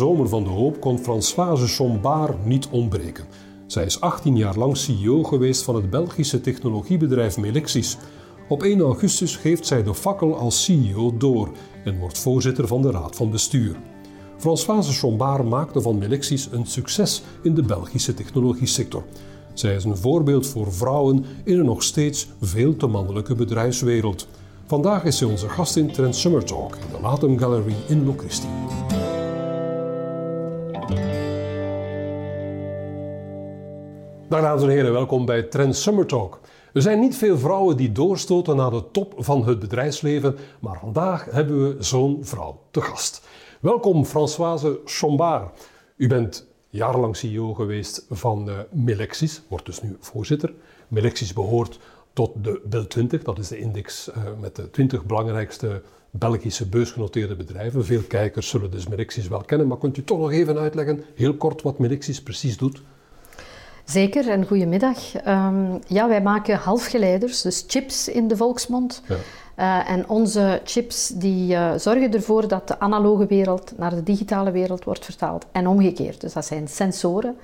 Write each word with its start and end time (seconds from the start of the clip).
zomer 0.00 0.28
van 0.28 0.44
de 0.44 0.50
hoop 0.50 0.80
kon 0.80 0.98
Françoise 0.98 1.66
Chombard 1.66 2.44
niet 2.46 2.68
ontbreken. 2.70 3.24
Zij 3.66 3.84
is 3.84 4.00
18 4.00 4.36
jaar 4.36 4.56
lang 4.56 4.76
CEO 4.76 5.22
geweest 5.22 5.62
van 5.62 5.74
het 5.74 5.90
Belgische 5.90 6.40
technologiebedrijf 6.40 7.36
Melexis. 7.36 7.96
Op 8.48 8.62
1 8.62 8.80
augustus 8.80 9.36
geeft 9.36 9.66
zij 9.66 9.82
de 9.82 9.94
fakkel 9.94 10.36
als 10.36 10.64
CEO 10.64 11.16
door 11.16 11.48
en 11.84 11.98
wordt 11.98 12.18
voorzitter 12.18 12.66
van 12.66 12.82
de 12.82 12.90
raad 12.90 13.16
van 13.16 13.30
bestuur. 13.30 13.76
Françoise 14.36 14.92
Chombard 14.92 15.44
maakte 15.44 15.80
van 15.80 15.98
Melexis 15.98 16.48
een 16.52 16.66
succes 16.66 17.22
in 17.42 17.54
de 17.54 17.62
Belgische 17.62 18.14
technologiesector. 18.14 19.04
Zij 19.54 19.74
is 19.74 19.84
een 19.84 19.96
voorbeeld 19.96 20.46
voor 20.46 20.72
vrouwen 20.72 21.24
in 21.44 21.58
een 21.58 21.64
nog 21.64 21.82
steeds 21.82 22.28
veel 22.40 22.76
te 22.76 22.86
mannelijke 22.86 23.34
bedrijfswereld. 23.34 24.26
Vandaag 24.66 25.04
is 25.04 25.18
zij 25.18 25.26
onze 25.26 25.48
gast 25.48 25.76
in 25.76 25.92
Trend 25.92 26.16
Summer 26.16 26.44
Talk 26.44 26.74
in 26.74 26.96
de 26.96 27.00
Latem 27.02 27.38
Gallery 27.38 27.74
in 27.88 28.04
Locristi. 28.04 28.48
Dag 34.30 34.40
dames 34.40 34.62
en 34.62 34.68
heren, 34.68 34.92
welkom 34.92 35.24
bij 35.24 35.42
Trend 35.42 35.76
Summer 35.76 36.06
Talk. 36.06 36.40
Er 36.72 36.82
zijn 36.82 37.00
niet 37.00 37.16
veel 37.16 37.38
vrouwen 37.38 37.76
die 37.76 37.92
doorstoten 37.92 38.56
naar 38.56 38.70
de 38.70 38.90
top 38.90 39.14
van 39.16 39.44
het 39.46 39.58
bedrijfsleven, 39.58 40.36
maar 40.60 40.78
vandaag 40.78 41.24
hebben 41.30 41.68
we 41.68 41.82
zo'n 41.82 42.18
vrouw 42.22 42.60
te 42.70 42.80
gast. 42.80 43.22
Welkom 43.60 44.04
Françoise 44.04 44.80
Chombard. 44.84 45.68
U 45.96 46.08
bent 46.08 46.46
jarenlang 46.68 47.16
CEO 47.16 47.54
geweest 47.54 48.06
van 48.10 48.48
uh, 48.48 48.58
Melexis, 48.70 49.42
wordt 49.48 49.66
dus 49.66 49.82
nu 49.82 49.96
voorzitter. 50.00 50.52
Melexis 50.88 51.32
behoort 51.32 51.78
tot 52.12 52.30
de 52.44 52.60
BIL 52.64 52.86
20, 52.86 53.22
dat 53.22 53.38
is 53.38 53.48
de 53.48 53.58
index 53.58 54.08
uh, 54.08 54.14
met 54.40 54.56
de 54.56 54.70
20 54.70 55.04
belangrijkste 55.04 55.82
Belgische 56.10 56.68
beursgenoteerde 56.68 57.36
bedrijven. 57.36 57.84
Veel 57.84 58.02
kijkers 58.02 58.48
zullen 58.48 58.70
dus 58.70 58.88
Melexis 58.88 59.28
wel 59.28 59.42
kennen, 59.42 59.66
maar 59.66 59.78
kunt 59.78 59.96
u 59.96 60.04
toch 60.04 60.18
nog 60.18 60.32
even 60.32 60.58
uitleggen, 60.58 61.04
heel 61.14 61.34
kort, 61.34 61.62
wat 61.62 61.78
Melexis 61.78 62.22
precies 62.22 62.56
doet? 62.56 62.82
Zeker, 63.90 64.28
en 64.28 64.46
goedemiddag. 64.46 64.98
Um, 65.26 65.80
ja, 65.86 66.08
wij 66.08 66.22
maken 66.22 66.56
halfgeleiders, 66.56 67.42
dus 67.42 67.64
chips 67.66 68.08
in 68.08 68.28
de 68.28 68.36
volksmond. 68.36 69.02
Ja. 69.08 69.16
Uh, 69.56 69.90
en 69.90 70.08
onze 70.08 70.60
chips 70.64 71.08
die 71.08 71.52
uh, 71.52 71.72
zorgen 71.76 72.12
ervoor 72.12 72.48
dat 72.48 72.68
de 72.68 72.80
analoge 72.80 73.26
wereld 73.26 73.72
naar 73.76 73.94
de 73.94 74.02
digitale 74.02 74.50
wereld 74.50 74.84
wordt 74.84 75.04
vertaald 75.04 75.46
en 75.52 75.66
omgekeerd. 75.66 76.20
Dus 76.20 76.32
dat 76.32 76.44
zijn 76.44 76.68
sensoren 76.68 77.36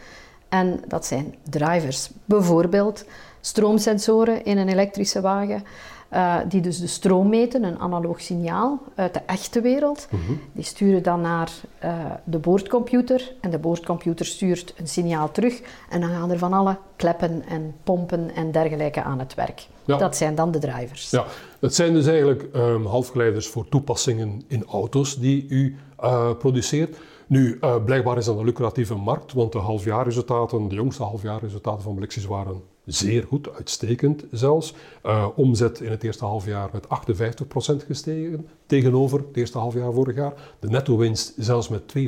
en 0.49 0.81
dat 0.89 1.07
zijn 1.07 1.35
drivers. 1.51 2.11
Bijvoorbeeld 2.25 3.05
stroomsensoren 3.41 4.45
in 4.45 4.59
een 4.59 4.69
elektrische 4.69 5.21
wagen. 5.21 5.65
Uh, 6.13 6.37
die 6.49 6.61
dus 6.61 6.81
de 6.81 6.87
stroom 6.87 7.29
meten, 7.29 7.65
een 7.65 7.79
analoog 7.79 8.21
signaal 8.21 8.83
uit 8.95 9.15
de 9.15 9.21
echte 9.27 9.61
wereld. 9.61 10.09
Mm 10.11 10.21
-hmm. 10.27 10.41
Die 10.53 10.65
sturen 10.65 11.03
dan 11.03 11.21
naar 11.21 11.51
uh, 11.85 11.95
de 12.25 12.39
boordcomputer 12.39 13.33
en 13.41 13.51
de 13.51 13.59
boordcomputer 13.59 14.27
stuurt 14.27 14.75
een 14.77 14.89
signaal 14.89 15.31
terug 15.31 15.61
en 15.91 16.01
dan 16.01 16.11
gaan 16.11 16.31
er 16.31 16.39
van 16.39 16.53
alle 16.53 16.77
kleppen 16.97 17.45
en 17.49 17.75
pompen 17.83 18.35
en 18.35 18.51
dergelijke 18.51 19.03
aan 19.03 19.19
het 19.19 19.35
werk. 19.35 19.67
Ja. 19.85 19.97
Dat 19.97 20.17
zijn 20.17 20.35
dan 20.35 20.51
de 20.51 20.59
drivers. 20.59 21.11
Ja, 21.11 21.25
het 21.61 21.75
zijn 21.75 21.93
dus 21.93 22.07
eigenlijk 22.07 22.49
um, 22.57 22.87
halfgeleiders 22.87 23.49
voor 23.49 23.69
toepassingen 23.69 24.43
in 24.47 24.65
auto's 24.65 25.19
die 25.19 25.47
u 25.49 25.77
uh, 26.01 26.31
produceert. 26.39 26.97
Nu, 27.27 27.59
blijkbaar 27.85 28.17
is 28.17 28.25
dat 28.25 28.39
een 28.39 28.45
lucratieve 28.45 28.95
markt, 28.95 29.33
want 29.33 29.53
de 29.53 29.59
halfjaarresultaten, 29.59 30.69
de 30.69 30.75
jongste 30.75 31.03
halfjaarresultaten 31.03 31.83
van 31.83 31.95
Melexis 31.95 32.25
waren 32.25 32.63
zeer 32.87 33.25
goed, 33.29 33.49
uitstekend 33.57 34.25
zelfs. 34.31 34.75
Uh, 35.07 35.27
omzet 35.37 35.81
in 35.81 35.91
het 35.91 36.03
eerste 36.03 36.25
halfjaar 36.25 36.71
met 36.73 36.85
58% 36.85 37.87
gestegen 37.87 38.49
tegenover 38.67 39.19
het 39.19 39.37
eerste 39.37 39.59
halfjaar 39.59 39.93
vorig 39.93 40.17
jaar. 40.17 40.33
De 40.61 40.69
netto-winst 40.69 41.33
zelfs 41.37 41.69
met 41.69 41.95
246%. 41.99 42.03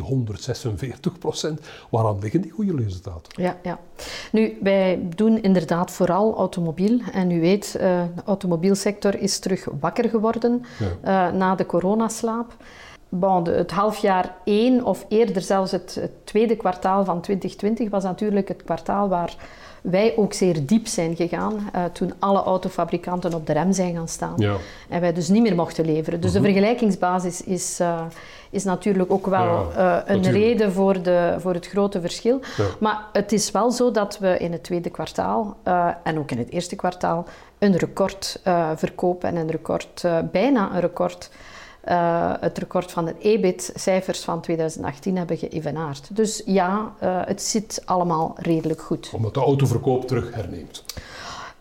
Waaraan 1.91 2.19
liggen 2.19 2.41
die 2.41 2.51
goede 2.51 2.77
resultaten? 2.77 3.43
Ja, 3.43 3.57
ja. 3.63 3.79
Nu, 4.33 4.59
wij 4.63 5.09
doen 5.17 5.43
inderdaad 5.43 5.91
vooral 5.91 6.37
automobiel. 6.37 7.01
En 7.13 7.31
u 7.31 7.41
weet, 7.41 7.75
uh, 7.77 8.03
de 8.15 8.23
automobielsector 8.25 9.19
is 9.19 9.39
terug 9.39 9.69
wakker 9.81 10.09
geworden 10.09 10.63
ja. 11.03 11.31
uh, 11.31 11.39
na 11.39 11.55
de 11.55 11.67
coronaslaap. 11.67 12.57
Bon, 13.09 13.45
het 13.45 13.71
halfjaar 13.71 14.37
1 14.45 14.85
of 14.85 15.07
eerder 15.09 15.43
zelfs 15.43 15.73
het, 15.73 15.95
het 15.95 16.27
tweede 16.27 16.57
kwartaal 16.57 17.05
van 17.05 17.21
2020 17.21 17.91
was 17.91 18.05
natuurlijk 18.05 18.49
het 18.49 18.65
kwartaal 18.65 19.09
waar 19.09 19.37
wij 19.83 20.17
ook 20.17 20.33
zeer 20.33 20.67
diep 20.67 20.87
zijn 20.87 21.17
gegaan 21.17 21.55
uh, 21.55 21.85
toen 21.85 22.13
alle 22.19 22.43
autofabrikanten 22.43 23.35
op 23.35 23.47
de 23.47 23.53
rem 23.53 23.73
zijn 23.73 23.95
gaan 23.95 24.09
staan. 24.09 24.35
Ja. 24.37 24.57
En 24.89 25.01
wij 25.01 25.13
dus 25.13 25.29
niet 25.29 25.43
meer 25.43 25.55
mochten 25.55 25.85
leveren. 25.85 26.21
Dus 26.21 26.33
de 26.33 26.41
mhm. 26.41 26.51
vergelijkingsbasis 26.51 27.43
is, 27.43 27.81
uh, 27.81 28.01
is 28.51 28.65
natuurlijk 28.65 29.11
ook 29.11 29.27
wel 29.27 29.71
ja, 29.73 30.05
een 30.07 30.17
natuurlijk. 30.17 30.45
reden 30.45 30.73
voor, 30.73 31.03
de, 31.03 31.37
voor 31.39 31.55
het 31.55 31.67
grote 31.67 32.01
verschil. 32.01 32.41
Ja. 32.57 32.65
Maar 32.81 33.05
het 33.13 33.33
is 33.33 33.51
wel 33.51 33.71
zo 33.71 33.91
dat 33.91 34.19
we 34.19 34.39
in 34.39 34.53
het 34.53 34.63
tweede 34.63 34.91
kwartaal 34.91 35.57
en 36.03 36.19
ook 36.19 36.31
in 36.31 36.39
het 36.39 36.51
eerste 36.51 36.77
kwartaal 36.77 37.27
een 37.59 37.77
record 37.77 38.41
verkopen 38.75 39.29
en 39.29 39.37
een 39.37 39.51
record, 39.51 40.05
bijna 40.31 40.75
een 40.75 40.81
record 40.81 41.31
uh, 41.89 42.33
het 42.41 42.59
record 42.59 42.93
van 42.93 43.05
de 43.05 43.15
EBIT-cijfers 43.19 44.21
van 44.21 44.41
2018 44.41 45.17
hebben 45.17 45.37
geëvenaard. 45.37 46.17
Dus 46.17 46.43
ja, 46.47 46.93
uh, 47.03 47.21
het 47.25 47.43
zit 47.43 47.83
allemaal 47.85 48.37
redelijk 48.37 48.81
goed. 48.81 49.11
Omdat 49.15 49.35
de 49.35 49.41
autoverkoop 49.41 50.07
terug 50.07 50.35
herneemt. 50.35 50.85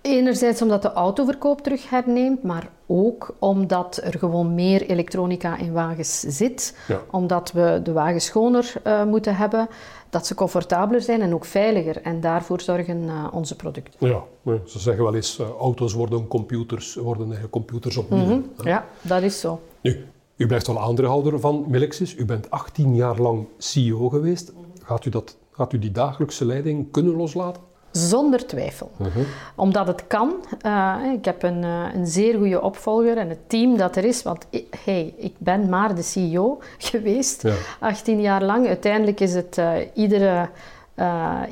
Enerzijds 0.01 0.61
omdat 0.61 0.81
de 0.81 0.93
autoverkoop 0.93 1.61
terug 1.61 1.89
herneemt, 1.89 2.43
maar 2.43 2.69
ook 2.85 3.35
omdat 3.39 3.99
er 4.03 4.19
gewoon 4.19 4.55
meer 4.55 4.89
elektronica 4.89 5.57
in 5.57 5.73
wagens 5.73 6.19
zit. 6.19 6.77
Ja. 6.87 7.01
Omdat 7.11 7.51
we 7.51 7.79
de 7.83 7.91
wagens 7.91 8.25
schoner 8.25 8.73
uh, 8.83 9.03
moeten 9.03 9.35
hebben, 9.35 9.67
dat 10.09 10.27
ze 10.27 10.35
comfortabeler 10.35 11.01
zijn 11.01 11.21
en 11.21 11.33
ook 11.33 11.45
veiliger. 11.45 12.01
En 12.01 12.21
daarvoor 12.21 12.61
zorgen 12.61 13.03
uh, 13.03 13.27
onze 13.31 13.55
producten. 13.55 14.07
Ja, 14.07 14.23
ze 14.65 14.79
zeggen 14.79 15.03
wel 15.03 15.15
eens, 15.15 15.39
uh, 15.39 15.47
auto's 15.59 15.93
worden 15.93 16.27
computers, 16.27 16.95
worden 16.95 17.49
computers 17.49 17.97
opnieuw. 17.97 18.23
Mm 18.23 18.27
-hmm. 18.57 18.67
Ja, 18.67 18.85
dat 19.01 19.21
is 19.21 19.39
zo. 19.39 19.59
Nu, 19.81 20.05
u 20.37 20.47
blijft 20.47 20.67
wel 20.67 20.79
aandeelhouder 20.79 21.39
van 21.39 21.65
Melexis. 21.67 22.15
U 22.15 22.25
bent 22.25 22.51
18 22.51 22.95
jaar 22.95 23.19
lang 23.19 23.47
CEO 23.57 24.09
geweest. 24.09 24.53
Gaat 24.83 25.05
u, 25.05 25.09
dat, 25.09 25.37
gaat 25.51 25.73
u 25.73 25.79
die 25.79 25.91
dagelijkse 25.91 26.45
leiding 26.45 26.91
kunnen 26.91 27.15
loslaten? 27.15 27.61
Zonder 27.91 28.45
twijfel. 28.45 28.91
Uh 29.01 29.07
-huh. 29.07 29.23
Omdat 29.55 29.87
het 29.87 30.07
kan. 30.07 30.33
Uh, 30.65 30.95
ik 31.13 31.25
heb 31.25 31.43
een, 31.43 31.63
uh, 31.63 31.83
een 31.93 32.07
zeer 32.07 32.37
goede 32.37 32.61
opvolger 32.61 33.17
en 33.17 33.29
het 33.29 33.49
team 33.49 33.77
dat 33.77 33.95
er 33.95 34.05
is. 34.05 34.23
Want 34.23 34.47
ik, 34.49 34.79
hey, 34.83 35.13
ik 35.17 35.33
ben 35.37 35.69
maar 35.69 35.95
de 35.95 36.01
CEO 36.01 36.59
geweest, 36.77 37.41
ja. 37.41 37.53
18 37.79 38.21
jaar 38.21 38.43
lang. 38.43 38.67
Uiteindelijk 38.67 39.19
is 39.19 39.33
het 39.33 39.57
uh, 39.57 39.71
iedere, 39.93 40.49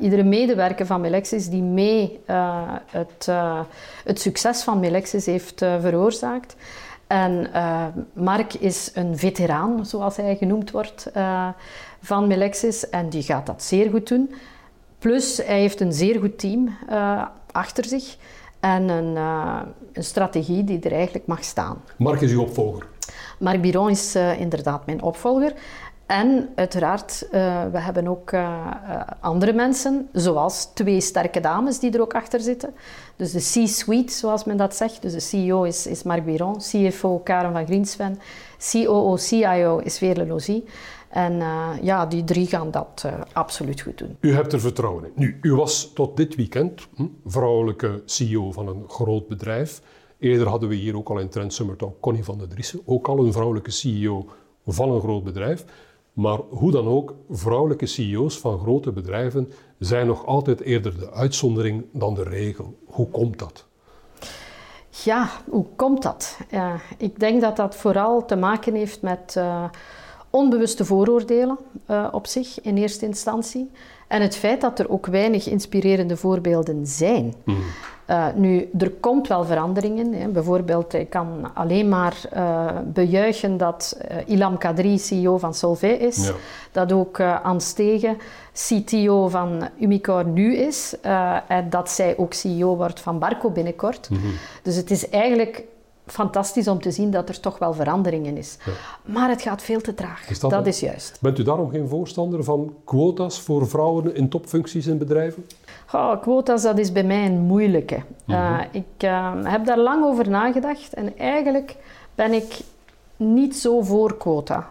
iedere 0.00 0.22
medewerker 0.22 0.86
van 0.86 1.00
Melexis 1.00 1.48
die 1.48 1.62
mee 1.62 2.20
het, 2.86 3.28
het 4.04 4.20
succes 4.20 4.62
van 4.62 4.80
Melexis 4.80 5.26
heeft 5.26 5.58
veroorzaakt. 5.58 6.56
En 7.06 7.48
uh, 7.54 7.86
Mark 8.12 8.54
is 8.54 8.90
een 8.94 9.18
veteraan, 9.18 9.86
zoals 9.86 10.16
hij 10.16 10.36
genoemd 10.36 10.70
wordt, 10.70 11.10
uh, 11.16 11.48
van 12.00 12.26
Melexis. 12.26 12.90
En 12.90 13.08
die 13.08 13.22
gaat 13.22 13.46
dat 13.46 13.62
zeer 13.62 13.90
goed 13.90 14.08
doen. 14.08 14.34
Plus, 14.98 15.36
hij 15.36 15.60
heeft 15.60 15.80
een 15.80 15.92
zeer 15.92 16.20
goed 16.20 16.38
team 16.38 16.76
uh, 16.90 17.22
achter 17.52 17.84
zich. 17.84 18.16
En 18.60 18.88
een, 18.88 19.16
een, 19.92 20.04
strategie 20.04 20.64
die 20.64 20.80
er 20.80 20.92
eigenlijk 20.92 21.26
mag 21.26 21.44
staan. 21.44 21.82
Mark 21.96 22.20
is 22.20 22.32
uw 22.32 22.40
opvolger? 22.40 22.86
Mark 23.38 23.60
Biron 23.60 23.90
is 23.90 24.14
inderdaad 24.38 24.86
mijn 24.86 25.02
opvolger. 25.02 25.52
En 26.06 26.48
uiteraard, 26.54 27.26
uh, 27.32 27.64
we 27.72 27.78
hebben 27.78 28.08
ook 28.08 28.32
uh, 28.32 28.40
uh, 28.40 29.00
andere 29.20 29.52
mensen, 29.52 30.08
zoals 30.12 30.64
twee 30.74 31.00
sterke 31.00 31.40
dames 31.40 31.78
die 31.78 31.92
er 31.92 32.00
ook 32.00 32.14
achter 32.14 32.40
zitten. 32.40 32.74
Dus 33.16 33.32
de 33.32 33.38
C-suite, 33.38 34.12
zoals 34.12 34.44
men 34.44 34.56
dat 34.56 34.76
zegt. 34.76 35.02
Dus 35.02 35.12
de 35.12 35.20
CEO 35.20 35.62
is, 35.62 35.86
is 35.86 36.02
Marc 36.02 36.24
Biron, 36.24 36.58
CFO 36.58 37.18
Karen 37.18 37.52
van 37.52 37.66
Griensven, 37.66 38.18
COO, 38.70 39.16
CIO 39.16 39.78
is 39.78 39.98
Veerle 39.98 40.26
Logie. 40.26 40.64
En 41.08 41.42
ja, 41.82 42.06
die 42.06 42.24
drie 42.24 42.46
gaan 42.46 42.70
dat 42.70 43.04
absoluut 43.32 43.80
goed 43.80 43.98
doen. 43.98 44.16
U 44.20 44.34
hebt 44.34 44.52
er 44.52 44.60
vertrouwen 44.60 45.04
in. 45.04 45.12
Nu, 45.14 45.38
u 45.42 45.54
was 45.54 45.92
tot 45.92 46.16
dit 46.16 46.34
weekend 46.34 46.88
hm, 46.94 47.06
vrouwelijke 47.24 48.02
CEO 48.04 48.52
van 48.52 48.68
een 48.68 48.84
groot 48.88 49.28
bedrijf. 49.28 49.82
Eerder 50.18 50.48
hadden 50.48 50.68
we 50.68 50.74
hier 50.74 50.96
ook 50.96 51.08
al 51.08 51.18
in 51.18 51.28
Trend 51.28 51.54
Summer 51.54 51.76
Talk 51.76 52.00
Connie 52.00 52.24
van 52.24 52.38
der 52.38 52.48
Driessen, 52.48 52.80
ook 52.84 53.08
al 53.08 53.18
een 53.18 53.32
vrouwelijke 53.32 53.70
CEO 53.70 54.26
van 54.66 54.90
een 54.90 55.00
groot 55.00 55.24
bedrijf. 55.24 55.64
Maar 56.16 56.38
hoe 56.48 56.70
dan 56.70 56.86
ook, 56.86 57.14
vrouwelijke 57.30 57.86
CEO's 57.86 58.38
van 58.38 58.58
grote 58.58 58.92
bedrijven 58.92 59.52
zijn 59.78 60.06
nog 60.06 60.26
altijd 60.26 60.60
eerder 60.60 60.98
de 60.98 61.12
uitzondering 61.12 61.84
dan 61.92 62.14
de 62.14 62.22
regel. 62.22 62.78
Hoe 62.84 63.08
komt 63.08 63.38
dat? 63.38 63.66
Ja, 65.04 65.30
hoe 65.48 65.66
komt 65.76 66.02
dat? 66.02 66.38
Ik 66.98 67.20
denk 67.20 67.40
dat 67.40 67.56
dat 67.56 67.76
vooral 67.76 68.24
te 68.24 68.36
maken 68.36 68.74
heeft 68.74 69.02
met 69.02 69.34
uh, 69.38 69.64
onbewuste 70.36 70.84
vooroordelen 70.84 71.58
uh, 71.90 72.08
op 72.12 72.26
zich 72.26 72.60
in 72.60 72.76
eerste 72.76 73.06
instantie. 73.06 73.70
En 74.06 74.22
het 74.22 74.36
feit 74.36 74.60
dat 74.60 74.78
er 74.78 74.90
ook 74.90 75.06
weinig 75.06 75.48
inspirerende 75.48 76.16
voorbeelden 76.16 76.86
zijn. 76.86 77.34
Mm. 77.44 77.56
Uh, 78.10 78.26
nu, 78.34 78.70
er 78.78 78.90
komt 78.90 79.28
wel 79.28 79.44
veranderingen. 79.44 80.12
Hè. 80.12 80.28
Bijvoorbeeld, 80.28 80.94
ik 80.94 81.10
kan 81.10 81.50
alleen 81.54 81.88
maar 81.88 82.16
uh, 82.36 82.66
bejuichen 82.84 83.56
dat 83.56 83.98
Ilham 84.26 84.58
Kadri 84.58 84.98
CEO 84.98 85.38
van 85.38 85.54
Solvay 85.54 85.90
is. 85.90 86.26
Ja. 86.26 86.32
Dat 86.72 86.92
ook 86.92 87.20
Anne 87.20 87.60
Stegen 87.60 88.16
CTO 88.52 89.28
van 89.28 89.68
Umicore 89.80 90.24
nu 90.24 90.56
is. 90.56 90.94
en 91.48 91.70
dat 91.70 91.90
zij 91.90 92.14
ook 92.16 92.32
CEO 92.32 92.76
wordt 92.76 93.00
van 93.00 93.18
Barco 93.18 93.50
binnenkort. 93.50 94.10
Mm 94.10 94.16
-hmm. 94.16 94.32
Dus 94.62 94.76
het 94.76 94.90
is 94.90 95.08
eigenlijk 95.08 95.64
fantastisch 96.06 96.68
om 96.68 96.80
te 96.80 96.90
zien 96.90 97.10
dat 97.10 97.28
er 97.28 97.40
toch 97.40 97.58
wel 97.58 97.72
veranderingen 97.72 98.36
is. 98.36 98.56
Ja. 98.64 98.72
Maar 99.12 99.28
het 99.28 99.42
gaat 99.42 99.62
veel 99.62 99.80
te 99.80 99.94
traag. 99.94 100.30
Is 100.30 100.40
dat, 100.40 100.50
dat 100.50 100.66
is 100.66 100.80
juist. 100.80 101.18
Bent 101.20 101.38
u 101.38 101.42
daarom 101.42 101.70
geen 101.70 101.88
voorstander 101.88 102.44
van 102.44 102.74
quota's 102.84 103.40
voor 103.40 103.68
vrouwen 103.68 104.14
in 104.14 104.28
topfuncties 104.28 104.86
in 104.86 104.98
bedrijven? 104.98 105.46
Oh, 105.92 106.20
quota's, 106.20 106.62
dat 106.62 106.78
is 106.78 106.92
bij 106.92 107.04
mij 107.04 107.26
een 107.26 107.40
moeilijke. 107.40 107.96
Mm 107.96 108.34
-hmm. 108.34 108.54
uh, 108.54 108.60
ik 108.70 109.04
uh, 109.04 109.32
heb 109.42 109.66
daar 109.66 109.78
lang 109.78 110.04
over 110.04 110.30
nagedacht 110.30 110.94
en 110.94 111.18
eigenlijk 111.18 111.76
ben 112.14 112.32
ik 112.32 112.58
niet 113.16 113.56
zo 113.56 113.82
voor 113.82 114.16
quota. 114.16 114.68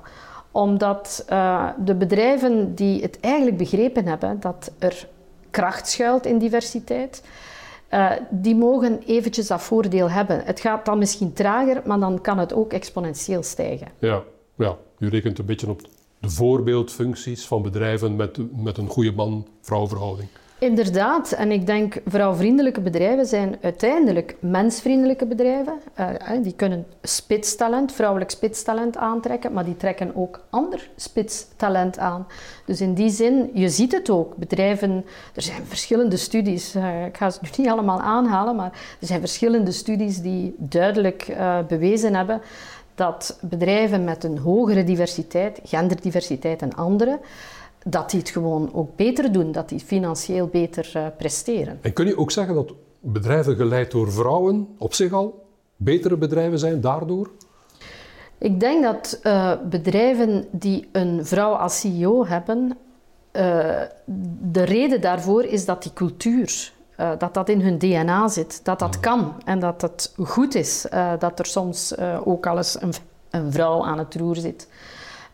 Omdat 0.51 1.25
uh, 1.29 1.67
de 1.85 1.95
bedrijven 1.95 2.75
die 2.75 3.01
het 3.01 3.19
eigenlijk 3.19 3.57
begrepen 3.57 4.05
hebben 4.05 4.39
dat 4.39 4.71
er 4.79 5.07
kracht 5.49 5.87
schuilt 5.87 6.25
in 6.25 6.37
diversiteit, 6.37 7.23
uh, 7.93 8.11
die 8.29 8.55
mogen 8.55 8.99
eventjes 9.05 9.47
dat 9.47 9.61
voordeel 9.61 10.09
hebben. 10.09 10.41
Het 10.45 10.59
gaat 10.59 10.85
dan 10.85 10.97
misschien 10.97 11.33
trager, 11.33 11.81
maar 11.85 11.99
dan 11.99 12.21
kan 12.21 12.37
het 12.37 12.53
ook 12.53 12.73
exponentieel 12.73 13.43
stijgen. 13.43 13.87
Ja, 13.99 14.23
ja. 14.55 14.77
u 14.99 15.09
rekent 15.09 15.39
een 15.39 15.45
beetje 15.45 15.69
op 15.69 15.81
de 16.19 16.29
voorbeeldfuncties 16.29 17.45
van 17.45 17.61
bedrijven 17.61 18.15
met, 18.15 18.37
met 18.63 18.77
een 18.77 18.87
goede 18.87 19.11
man-vrouw 19.11 19.87
verhouding. 19.87 20.29
Inderdaad, 20.65 21.31
en 21.31 21.51
ik 21.51 21.65
denk 21.65 22.01
vrouwvriendelijke 22.05 22.81
bedrijven 22.81 23.25
zijn 23.25 23.57
uiteindelijk 23.61 24.35
mensvriendelijke 24.39 25.25
bedrijven. 25.25 25.73
Uh, 25.99 26.07
die 26.41 26.53
kunnen 26.53 26.85
spitstalent, 27.01 27.91
vrouwelijk 27.91 28.31
spitstalent 28.31 28.97
aantrekken, 28.97 29.53
maar 29.53 29.65
die 29.65 29.77
trekken 29.77 30.15
ook 30.15 30.41
ander 30.49 30.89
spitstalent 30.95 31.99
aan. 31.99 32.27
Dus 32.65 32.81
in 32.81 32.93
die 32.93 33.09
zin, 33.09 33.49
je 33.53 33.69
ziet 33.69 33.91
het 33.91 34.09
ook. 34.09 34.35
Bedrijven, 34.35 35.05
er 35.35 35.41
zijn 35.41 35.65
verschillende 35.65 36.17
studies, 36.17 36.75
uh, 36.75 37.05
ik 37.05 37.17
ga 37.17 37.29
ze 37.29 37.39
nu 37.41 37.49
niet 37.57 37.67
allemaal 37.67 37.99
aanhalen, 37.99 38.55
maar 38.55 38.71
er 39.01 39.07
zijn 39.07 39.19
verschillende 39.19 39.71
studies 39.71 40.21
die 40.21 40.55
duidelijk 40.57 41.35
bewezen 41.67 42.15
hebben 42.15 42.41
dat 42.95 43.37
bedrijven 43.41 44.03
met 44.03 44.23
een 44.23 44.37
hogere 44.37 44.83
diversiteit, 44.83 45.59
genderdiversiteit 45.63 46.61
en 46.61 46.75
andere, 46.75 47.19
dat 47.87 48.09
die 48.09 48.19
het 48.19 48.29
gewoon 48.29 48.73
ook 48.73 48.95
beter 48.95 49.31
doen, 49.31 49.51
dat 49.51 49.69
die 49.69 49.79
financieel 49.79 50.47
beter 50.47 50.91
uh, 50.95 51.05
presteren. 51.17 51.79
En 51.81 51.93
kun 51.93 52.05
je 52.05 52.17
ook 52.17 52.31
zeggen 52.31 52.55
dat 52.55 52.73
bedrijven 52.99 53.55
geleid 53.55 53.91
door 53.91 54.11
vrouwen 54.11 54.67
op 54.77 54.93
zich 54.93 55.11
al 55.11 55.45
betere 55.75 56.17
bedrijven 56.17 56.59
zijn 56.59 56.81
daardoor? 56.81 57.29
Ik 58.37 58.59
denk 58.59 58.83
dat 58.83 59.19
uh, 59.23 59.51
bedrijven 59.69 60.45
die 60.51 60.89
een 60.91 61.25
vrouw 61.25 61.53
als 61.53 61.79
CEO 61.79 62.25
hebben, 62.25 62.77
uh, 63.31 63.81
de 64.39 64.63
reden 64.63 65.01
daarvoor 65.01 65.43
is 65.43 65.65
dat 65.65 65.83
die 65.83 65.93
cultuur, 65.93 66.73
dat 67.17 67.33
dat 67.33 67.49
in 67.49 67.61
hun 67.61 67.77
DNA 67.77 68.27
zit, 68.27 68.65
dat 68.65 68.79
dat 68.79 68.99
kan 68.99 69.33
en 69.45 69.59
dat 69.59 69.81
het 69.81 70.13
goed 70.17 70.55
is, 70.55 70.85
dat 71.19 71.39
er 71.39 71.45
soms 71.45 71.97
ook 72.23 72.47
al 72.47 72.57
eens 72.57 72.81
een, 72.81 72.93
een 73.29 73.51
vrouw 73.51 73.85
aan 73.85 73.97
het 73.97 74.15
roer 74.15 74.35
zit. 74.35 74.67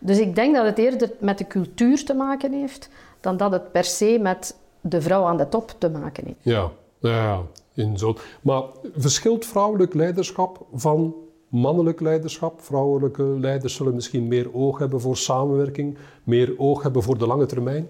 Dus 0.02 0.20
ik 0.20 0.36
denk 0.36 0.56
dat 0.56 0.66
het 0.66 0.78
eerder 0.78 1.12
met 1.20 1.38
de 1.38 1.48
cultuur 1.48 2.06
te 2.06 2.14
maken 2.14 2.52
heeft 2.54 2.90
dan 3.20 3.38
dat 3.38 3.52
het 3.52 3.72
per 3.72 3.84
se 3.84 4.18
met 4.22 4.56
de 4.82 5.02
vrouw 5.02 5.24
aan 5.24 5.38
de 5.38 5.50
top 5.50 5.74
te 5.78 5.90
maken 5.90 6.26
heeft. 6.26 6.40
Ja, 6.42 6.72
ja, 7.00 7.42
in 7.74 7.98
zo. 7.98 8.16
Maar 8.42 8.64
verschilt 8.96 9.46
vrouwelijk 9.46 9.94
leiderschap 9.94 10.66
van 10.74 11.16
mannelijk 11.48 12.00
leiderschap? 12.00 12.62
Vrouwelijke 12.62 13.24
leiders 13.24 13.76
zullen 13.76 13.96
misschien 13.96 14.28
meer 14.28 14.54
oog 14.54 14.80
hebben 14.80 15.02
voor 15.02 15.18
samenwerking, 15.18 15.98
meer 16.24 16.54
oog 16.58 16.84
hebben 16.84 17.04
voor 17.04 17.18
de 17.18 17.28
lange 17.28 17.46
termijn? 17.46 17.88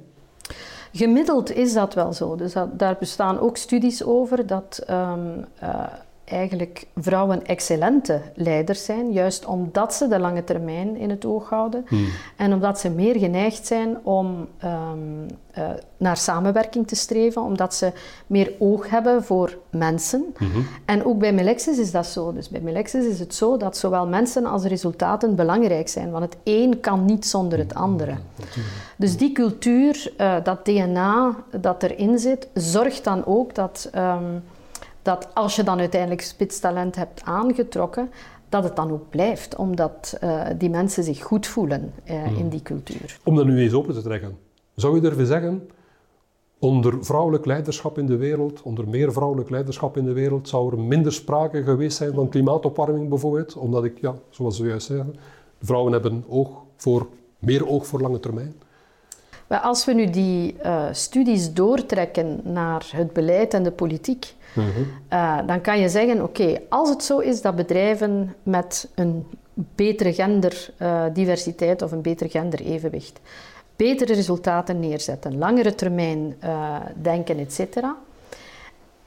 Gemiddeld 0.94 1.52
is 1.52 1.74
dat 1.74 1.94
wel 1.94 2.14
zo. 2.14 2.36
Dus 2.36 2.54
dat, 2.54 2.80
daar 2.80 2.96
bestaan 3.00 3.40
ook 3.40 3.58
studies 3.58 4.04
over 4.04 4.46
dat 4.48 4.84
um, 4.90 5.46
uh, 5.64 5.86
eigenlijk 6.32 6.86
vrouwen 6.96 7.46
excellente 7.46 8.22
leiders 8.36 8.86
zijn, 8.86 9.12
juist 9.12 9.46
omdat 9.46 9.94
ze 9.94 10.08
de 10.08 10.20
lange 10.20 10.44
termijn 10.44 10.96
in 10.96 11.10
het 11.10 11.26
oog 11.26 11.50
houden 11.50 11.86
hmm. 11.88 12.08
en 12.36 12.54
omdat 12.54 12.80
ze 12.80 12.90
meer 12.90 13.20
geneigd 13.20 13.68
zijn 13.68 13.98
om 14.04 14.48
um, 14.64 15.26
uh, 15.58 15.70
naar 15.98 16.18
samenwerking 16.18 16.88
te 16.88 16.96
streven, 16.96 17.42
omdat 17.42 17.74
ze 17.74 17.92
meer 18.28 18.54
oog 18.60 18.90
hebben 18.90 19.24
voor 19.24 19.58
mensen. 19.70 20.26
Hmm. 20.38 20.68
En 20.86 21.06
ook 21.06 21.18
bij 21.18 21.34
Melexis 21.34 21.78
is 21.78 21.92
dat 21.92 22.06
zo. 22.06 22.34
Dus 22.34 22.50
bij 22.50 22.62
Melexis 22.62 23.06
is 23.06 23.20
het 23.20 23.36
zo 23.36 23.58
dat 23.58 23.78
zowel 23.78 24.08
mensen 24.08 24.46
als 24.46 24.64
resultaten 24.64 25.36
belangrijk 25.36 25.90
zijn, 25.90 26.12
want 26.12 26.24
het 26.24 26.38
een 26.44 26.80
kan 26.80 27.06
niet 27.06 27.26
zonder 27.26 27.58
het 27.58 27.74
andere. 27.74 28.16
Dus 28.96 29.18
die 29.18 29.32
cultuur, 29.32 30.12
uh, 30.18 30.36
dat 30.44 30.66
DNA 30.66 31.36
dat 31.62 31.84
erin 31.84 32.20
zit, 32.20 32.48
zorgt 32.54 33.04
dan 33.04 33.26
ook 33.26 33.56
dat. 33.56 33.90
Um, 33.96 34.44
dat 35.02 35.28
als 35.34 35.56
je 35.56 35.64
dan 35.64 35.80
uiteindelijk 35.80 36.22
spitstalent 36.22 36.96
hebt 36.96 37.24
aangetrokken, 37.24 38.10
dat 38.50 38.64
het 38.64 38.76
dan 38.76 38.92
ook 38.92 39.10
blijft, 39.10 39.56
omdat 39.56 40.18
uh, 40.24 40.42
die 40.58 40.70
mensen 40.70 41.04
zich 41.04 41.24
goed 41.24 41.48
voelen 41.48 41.94
uh, 42.10 42.38
in 42.38 42.50
die 42.50 42.62
cultuur. 42.62 43.20
Om 43.24 43.36
dat 43.36 43.46
nu 43.46 43.60
eens 43.60 43.74
open 43.74 43.94
te 43.94 44.02
trekken, 44.02 44.38
zou 44.76 44.96
je 44.96 45.02
durven 45.02 45.26
zeggen, 45.26 45.70
onder 46.60 47.06
vrouwelijk 47.06 47.46
leiderschap 47.46 47.98
in 47.98 48.06
de 48.06 48.18
wereld, 48.18 48.62
onder 48.62 48.88
meer 48.88 49.14
vrouwelijk 49.14 49.50
leiderschap 49.50 49.98
in 49.98 50.06
de 50.06 50.14
wereld, 50.14 50.48
zou 50.50 50.72
er 50.72 50.80
minder 50.80 51.14
sprake 51.14 51.64
geweest 51.64 51.98
zijn 51.98 52.14
van 52.14 52.30
klimaatopwarming 52.30 53.10
bijvoorbeeld? 53.10 53.56
Omdat 53.56 53.84
ik, 53.84 53.98
ja, 54.02 54.16
zoals 54.30 54.60
we 54.60 54.68
juist 54.68 54.88
zeggen, 54.88 55.16
vrouwen 55.62 55.92
hebben 55.92 56.24
oog 56.28 56.50
voor, 56.76 57.08
meer 57.40 57.68
oog 57.68 57.88
voor 57.88 58.02
lange 58.02 58.20
termijn. 58.20 58.54
Als 59.60 59.86
we 59.86 59.94
nu 59.94 60.10
die 60.10 60.56
uh, 60.66 60.84
studies 60.92 61.54
doortrekken 61.54 62.40
naar 62.44 62.90
het 62.96 63.14
beleid 63.14 63.54
en 63.54 63.64
de 63.64 63.72
politiek, 63.72 64.34
mm 64.54 64.64
-hmm. 64.64 64.88
uh, 65.14 65.48
dan 65.48 65.62
kan 65.62 65.80
je 65.80 65.90
zeggen: 65.90 66.24
oké, 66.24 66.62
als 66.70 66.90
het 66.90 67.04
zo 67.04 67.20
is 67.20 67.42
dat 67.42 67.56
bedrijven 67.56 68.36
met 68.44 68.90
een 68.96 69.26
betere 69.54 70.14
genderdiversiteit 70.14 71.82
uh, 71.82 71.88
of 71.88 71.94
een 71.94 72.02
beter 72.02 72.30
genderevenwicht 72.30 73.20
betere 73.76 74.14
resultaten 74.14 74.80
neerzetten, 74.80 75.38
langere 75.38 75.76
termijn 75.76 76.36
denken, 77.02 77.40
etc. 77.40 77.78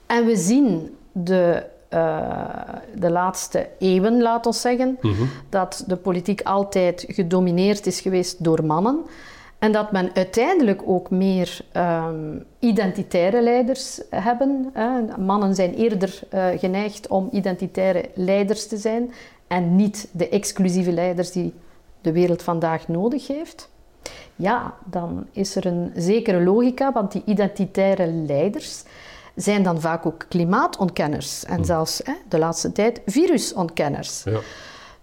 En 0.07 0.27
we 0.27 0.37
zien 0.37 0.97
de 1.13 1.67
de 2.95 3.11
laatste 3.11 3.69
eeuwen, 3.79 4.23
laat 4.23 4.47
ons 4.47 4.61
zeggen, 4.61 4.99
mm 5.01 5.13
-hmm. 5.13 5.29
dat 5.49 5.85
de 5.87 5.97
politiek 5.97 6.43
altijd 6.43 7.05
gedomineerd 7.09 7.87
is 7.87 8.01
geweest 8.01 8.45
door 8.45 8.65
mannen. 8.65 9.05
En 9.65 9.73
dat 9.73 9.93
men 9.93 10.11
uiteindelijk 10.15 10.83
ook 10.87 11.11
meer 11.11 11.59
um, 11.77 12.45
identitaire 12.59 13.43
leiders 13.43 14.01
hebben. 14.11 14.71
Hè. 14.73 15.01
Mannen 15.19 15.55
zijn 15.55 15.75
eerder 15.75 16.21
uh, 16.35 16.47
geneigd 16.57 17.07
om 17.07 17.29
identitaire 17.33 18.11
leiders 18.15 18.67
te 18.67 18.77
zijn 18.77 19.13
en 19.47 19.77
niet 19.77 20.09
de 20.13 20.29
exclusieve 20.29 20.93
leiders 20.93 21.31
die 21.31 21.53
de 22.01 22.13
wereld 22.13 22.43
vandaag 22.43 22.89
nodig 22.89 23.27
heeft. 23.27 23.71
Ja, 24.37 24.75
dan 24.85 25.27
is 25.33 25.57
er 25.57 25.67
een 25.67 25.93
zekere 25.97 26.43
logica, 26.43 26.93
want 26.93 27.13
die 27.13 27.23
identitaire 27.25 28.07
leiders 28.07 28.83
zijn 29.35 29.63
dan 29.63 29.81
vaak 29.81 30.07
ook 30.07 30.25
klimaatontkenners 30.29 31.45
en 31.45 31.59
hm. 31.59 31.65
zelfs 31.65 32.01
hè, 32.05 32.15
de 32.29 32.39
laatste 32.39 32.73
tijd 32.73 33.01
virusontkenners. 33.07 34.23
Ja. 34.25 34.39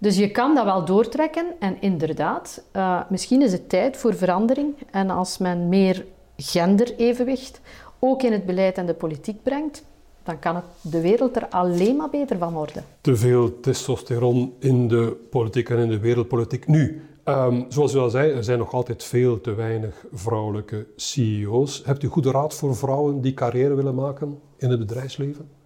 Dus 0.02 0.18
je 0.18 0.32
kan 0.32 0.56
dat 0.56 0.66
wel 0.66 0.86
doortrekken 0.86 1.46
en 1.60 1.82
inderdaad, 1.82 2.64
uh, 2.76 3.02
misschien 3.10 3.42
is 3.42 3.52
het 3.52 3.70
tijd 3.70 3.98
voor 3.98 4.16
verandering. 4.16 4.76
En 4.92 5.10
als 5.10 5.38
men 5.38 5.70
meer 5.70 6.06
genderevenwicht 6.38 7.62
ook 8.00 8.24
in 8.24 8.32
het 8.32 8.46
beleid 8.46 8.78
en 8.78 8.86
de 8.86 8.94
politiek 8.94 9.44
brengt, 9.44 9.84
dan 10.24 10.40
kan 10.40 10.56
het 10.56 10.64
de 10.82 11.02
wereld 11.02 11.36
er 11.36 11.48
alleen 11.48 11.96
maar 11.96 12.10
beter 12.10 12.38
van 12.38 12.54
worden. 12.54 12.84
Te 13.02 13.16
veel 13.16 13.60
testosteron 13.60 14.54
in 14.60 14.88
de 14.88 15.18
politiek 15.30 15.70
en 15.70 15.78
in 15.78 15.90
de 15.90 16.00
wereldpolitiek. 16.00 16.68
Nu, 16.68 17.02
um, 17.26 17.66
zoals 17.70 17.94
u 17.94 17.98
al 17.98 18.10
zei, 18.10 18.32
er 18.32 18.44
zijn 18.44 18.60
nog 18.60 18.74
altijd 18.74 19.04
veel 19.04 19.42
te 19.42 19.54
weinig 19.54 20.06
vrouwelijke 20.14 20.88
CEO's. 20.96 21.82
Hebt 21.86 22.04
u 22.04 22.08
goede 22.08 22.32
raad 22.32 22.54
voor 22.54 22.76
vrouwen 22.76 23.22
die 23.22 23.34
carrière 23.34 23.74
willen 23.74 23.96
maken 23.96 24.40
in 24.58 24.70
het 24.70 24.80
bedrijfsleven? 24.80 25.61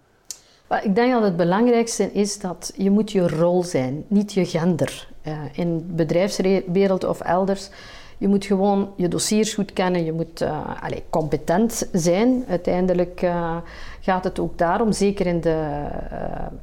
Ik 0.81 0.95
denk 0.95 1.11
dat 1.11 1.23
het 1.23 1.37
belangrijkste 1.37 2.11
is 2.11 2.39
dat 2.39 2.73
je 2.75 2.91
moet 2.91 3.11
je 3.11 3.27
rol 3.27 3.63
zijn, 3.63 4.03
niet 4.07 4.33
je 4.33 4.45
gender. 4.45 5.07
Uh, 5.27 5.33
in 5.53 5.77
de 5.77 5.93
bedrijfswereld 5.93 7.03
of 7.03 7.21
elders. 7.21 7.69
Je 8.17 8.27
moet 8.27 8.45
gewoon 8.45 8.93
je 8.95 9.07
dossiers 9.07 9.53
goed 9.53 9.73
kennen, 9.73 10.05
je 10.05 10.11
moet 10.11 10.41
uh, 10.41 10.83
allez, 10.83 10.99
competent 11.09 11.87
zijn. 11.91 12.43
Uiteindelijk 12.47 13.21
uh, 13.21 13.57
gaat 13.99 14.23
het 14.23 14.39
ook 14.39 14.57
daarom, 14.57 14.91
zeker 14.91 15.25
in 15.25 15.41
de, 15.41 15.85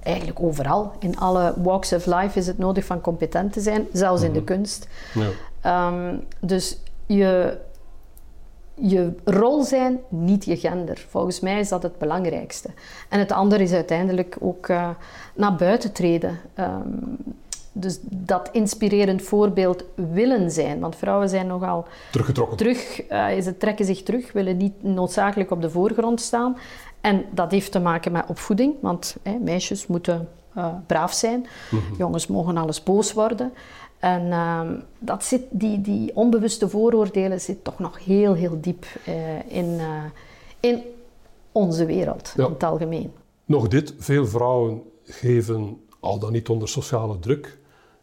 eigenlijk 0.03 0.41
overal, 0.43 0.93
in 0.99 1.19
alle 1.19 1.55
walks 1.57 1.93
of 1.93 2.07
life 2.07 2.39
is 2.39 2.47
het 2.47 2.59
nodig 2.59 2.85
van 2.85 3.01
competent 3.01 3.53
te 3.53 3.61
zijn, 3.61 3.87
zelfs 3.93 4.23
in 4.23 4.33
de 4.33 4.39
mhm. 4.39 4.47
kunst. 4.47 4.89
Ja. 5.15 5.29
Ehm, 5.61 6.17
dus 6.41 6.79
je, 7.07 7.59
je 8.75 9.13
rol 9.25 9.63
zijn, 9.63 10.01
niet 10.09 10.45
je 10.45 10.57
gender. 10.57 11.07
Volgens 11.09 11.41
mij 11.41 11.61
is 11.61 11.69
dat 11.69 11.83
het 11.83 11.99
belangrijkste. 11.99 12.69
En 13.09 13.19
het 13.19 13.33
andere 13.33 13.63
is 13.63 13.73
uiteindelijk 13.73 14.37
ook 14.41 14.69
uh, 14.69 14.89
naar 15.35 15.57
buiten 15.57 15.93
treden. 15.93 16.41
Ehm, 16.55 16.89
dus 17.73 17.99
dat 18.03 18.49
inspirerend 18.53 19.23
voorbeeld 19.23 19.85
willen 19.95 20.51
zijn. 20.51 20.81
Want 20.81 20.97
vrouwen 20.97 21.29
zijn 21.29 21.47
nogal... 21.47 21.87
Teruggetrokken. 22.11 22.57
Terug, 22.57 23.11
uh, 23.11 23.41
ze 23.41 23.57
trekken 23.57 23.85
zich 23.85 24.03
terug, 24.03 24.33
willen 24.33 24.57
niet 24.57 24.83
noodzakelijk 24.83 25.51
op 25.51 25.63
de 25.63 25.71
voorgrond 25.71 26.21
staan. 26.21 26.57
En 27.03 27.25
dat 27.31 27.51
heeft 27.51 27.73
te 27.73 27.81
maken 27.81 28.13
met 28.13 28.25
opvoeding. 28.29 28.75
Want 28.81 29.17
meisjes 29.41 29.87
moeten 29.87 30.29
uh, 30.57 30.75
braaf 30.87 31.13
zijn. 31.13 31.47
Mhm. 31.71 31.83
Jongens 31.99 32.27
mogen 32.27 32.57
alles 32.57 32.83
boos 32.83 33.13
worden. 33.13 33.53
En 33.99 34.27
uh, 34.27 34.71
dat 34.99 35.25
zit, 35.25 35.43
die, 35.51 35.81
die 35.81 36.17
onbewuste 36.17 36.69
vooroordelen 36.69 37.41
zitten 37.41 37.65
toch 37.65 37.79
nog 37.79 38.05
heel, 38.05 38.35
heel 38.35 38.61
diep 38.61 38.87
uh, 39.09 39.15
in, 39.47 39.65
uh, 39.65 40.05
in 40.61 40.83
onze 41.53 41.87
wereld 41.87 42.33
ja. 42.37 42.45
in 42.45 42.53
het 42.53 42.63
algemeen. 42.63 43.13
Nog 43.45 43.69
dit, 43.69 43.95
veel 43.99 44.27
vrouwen 44.27 44.83
geven, 45.05 45.81
al 46.01 46.19
dan 46.19 46.33
niet 46.33 46.49
onder 46.49 46.69
sociale 46.69 47.19
druk, 47.19 47.59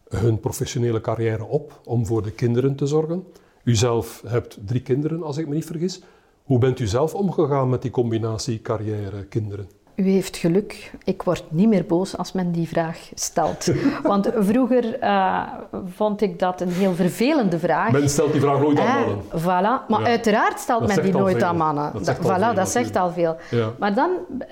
hun 0.09 0.39
professionele 0.39 1.01
carrière 1.01 1.45
op 1.45 1.81
om 1.85 2.05
voor 2.05 2.23
de 2.23 2.31
kinderen 2.31 2.75
te 2.75 2.85
zorgen. 2.85 3.23
U 3.63 3.75
zelf 3.75 4.23
hebt 4.27 4.57
drie 4.65 4.81
kinderen, 4.81 5.23
als 5.23 5.37
ik 5.37 5.47
me 5.47 5.53
niet 5.53 5.65
vergis. 5.65 6.01
Hoe 6.49 6.59
bent 6.59 6.79
u 6.79 6.87
zelf 6.87 7.13
omgegaan 7.13 7.69
met 7.69 7.81
die 7.81 7.91
combinatie 7.91 8.61
carrière-kinderen? 8.61 9.69
U 9.95 10.09
heeft 10.09 10.37
geluk. 10.37 10.91
Ik 11.03 11.23
word 11.23 11.43
niet 11.49 11.67
meer 11.67 11.85
boos 11.85 12.17
als 12.17 12.31
men 12.31 12.51
die 12.51 12.67
vraag 12.67 13.09
stelt. 13.13 13.71
Want 14.03 14.29
vroeger 14.35 15.03
uh, 15.03 15.43
vond 15.85 16.21
ik 16.21 16.39
dat 16.39 16.61
een 16.61 16.69
heel 16.69 16.93
vervelende 16.93 17.59
vraag. 17.59 17.91
Men 17.91 18.09
stelt 18.09 18.31
die 18.31 18.41
vraag 18.41 18.59
nooit 18.59 18.79
aan 18.79 18.99
mannen. 18.99 19.17
Uh, 19.35 19.41
voilà. 19.41 19.87
Maar 19.87 19.99
ja. 20.01 20.05
uiteraard 20.05 20.59
stelt 20.59 20.79
dat 20.79 20.95
men 20.95 21.03
die 21.03 21.13
nooit 21.13 21.37
veel. 21.37 21.45
aan 21.45 21.57
mannen. 21.57 21.93
Dat 21.93 22.05
zegt 22.05 22.23
da, 22.23 22.33
al 22.33 22.39
voilà, 22.39 22.43
veel, 22.43 22.53
dat 22.53 22.69
zegt 22.69 22.95
al 22.95 23.11
veel. 23.11 23.35
Ja. 23.51 23.73
Maar 23.79 23.93
dan 23.93 24.09
uh, 24.29 24.47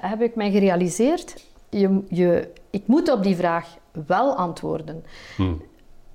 heb 0.00 0.22
ik 0.22 0.34
mij 0.34 0.50
gerealiseerd, 0.50 1.44
je, 1.68 2.02
je, 2.08 2.48
ik 2.70 2.82
moet 2.86 3.12
op 3.12 3.22
die 3.22 3.36
vraag 3.36 3.66
wel 4.06 4.34
antwoorden. 4.34 5.04
Hmm. 5.36 5.62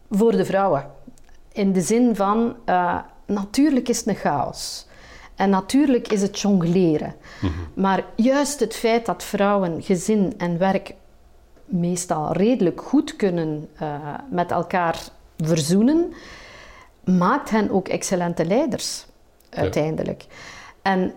Voor 0.09 0.31
de 0.31 0.45
vrouwen. 0.45 0.85
In 1.51 1.73
de 1.73 1.81
zin 1.81 2.15
van, 2.15 2.55
uh, 2.65 2.99
natuurlijk 3.25 3.89
is 3.89 3.97
het 3.97 4.07
een 4.07 4.15
chaos. 4.15 4.87
En 5.35 5.49
natuurlijk 5.49 6.11
is 6.11 6.21
het 6.21 6.39
jongleren. 6.39 7.15
Mhm. 7.41 7.51
Maar 7.73 8.05
juist 8.15 8.59
het 8.59 8.75
feit 8.75 9.05
dat 9.05 9.23
vrouwen 9.23 9.83
gezin 9.83 10.33
en 10.37 10.57
werk 10.57 10.93
meestal 11.65 12.31
redelijk 12.31 12.81
goed 12.81 13.15
kunnen 13.15 13.69
uh, 13.81 13.95
met 14.29 14.51
elkaar 14.51 14.99
verzoenen, 15.37 16.13
maakt 17.03 17.49
hen 17.49 17.71
ook 17.71 17.87
excellente 17.87 18.45
leiders 18.45 19.05
uiteindelijk. 19.49 20.21
Ja. 20.21 20.35
En 20.81 21.13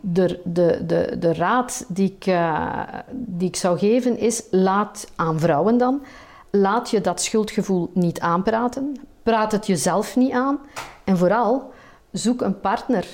de, 0.00 0.40
de, 0.44 0.82
de, 0.86 1.16
de 1.18 1.34
raad 1.34 1.84
die 1.88 2.16
ik, 2.18 2.26
uh, 2.26 2.82
die 3.10 3.48
ik 3.48 3.56
zou 3.56 3.78
geven 3.78 4.18
is: 4.18 4.42
laat 4.50 5.10
aan 5.16 5.40
vrouwen 5.40 5.78
dan, 5.78 6.02
laat 6.50 6.90
je 6.90 7.00
dat 7.00 7.22
schuldgevoel 7.22 7.90
niet 7.94 8.20
aanpraten, 8.20 8.96
praat 9.22 9.52
het 9.52 9.66
jezelf 9.66 10.16
niet 10.16 10.32
aan 10.32 10.58
en 11.04 11.16
vooral 11.16 11.72
zoek 12.12 12.40
een 12.40 12.60
partner 12.60 13.06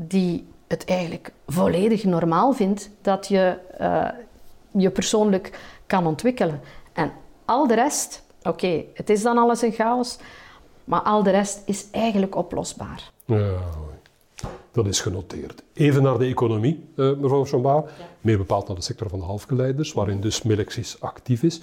die 0.00 0.46
het 0.66 0.84
eigenlijk 0.84 1.32
volledig 1.46 2.04
normaal 2.04 2.52
vindt 2.52 2.90
dat 3.02 3.28
je 3.28 3.58
uh, 3.80 4.08
je 4.82 4.90
persoonlijk 4.90 5.58
kan 5.86 6.06
ontwikkelen. 6.06 6.60
En 6.92 7.12
al 7.44 7.66
de 7.66 7.74
rest, 7.74 8.22
oké, 8.38 8.48
okay, 8.48 8.86
het 8.94 9.10
is 9.10 9.22
dan 9.22 9.38
alles 9.38 9.62
een 9.62 9.72
chaos, 9.72 10.18
maar 10.84 11.00
al 11.00 11.22
de 11.22 11.30
rest 11.30 11.62
is 11.64 11.86
eigenlijk 11.90 12.36
oplosbaar. 12.36 13.10
Ja, 13.24 13.52
dat 14.72 14.86
is 14.86 15.00
genoteerd. 15.00 15.62
Even 15.72 16.02
naar 16.02 16.18
de 16.18 16.24
economie, 16.24 16.88
uh, 16.94 17.16
mevrouw. 17.16 17.62
Ja. 17.62 17.84
Meer 18.20 18.38
bepaald 18.38 18.66
naar 18.66 18.76
de 18.76 18.82
sector 18.82 19.08
van 19.08 19.18
de 19.18 19.24
halfgeleiders, 19.24 19.92
waarin 19.92 20.20
dus 20.20 20.42
Melexis 20.42 21.00
actief 21.00 21.42
is. 21.42 21.60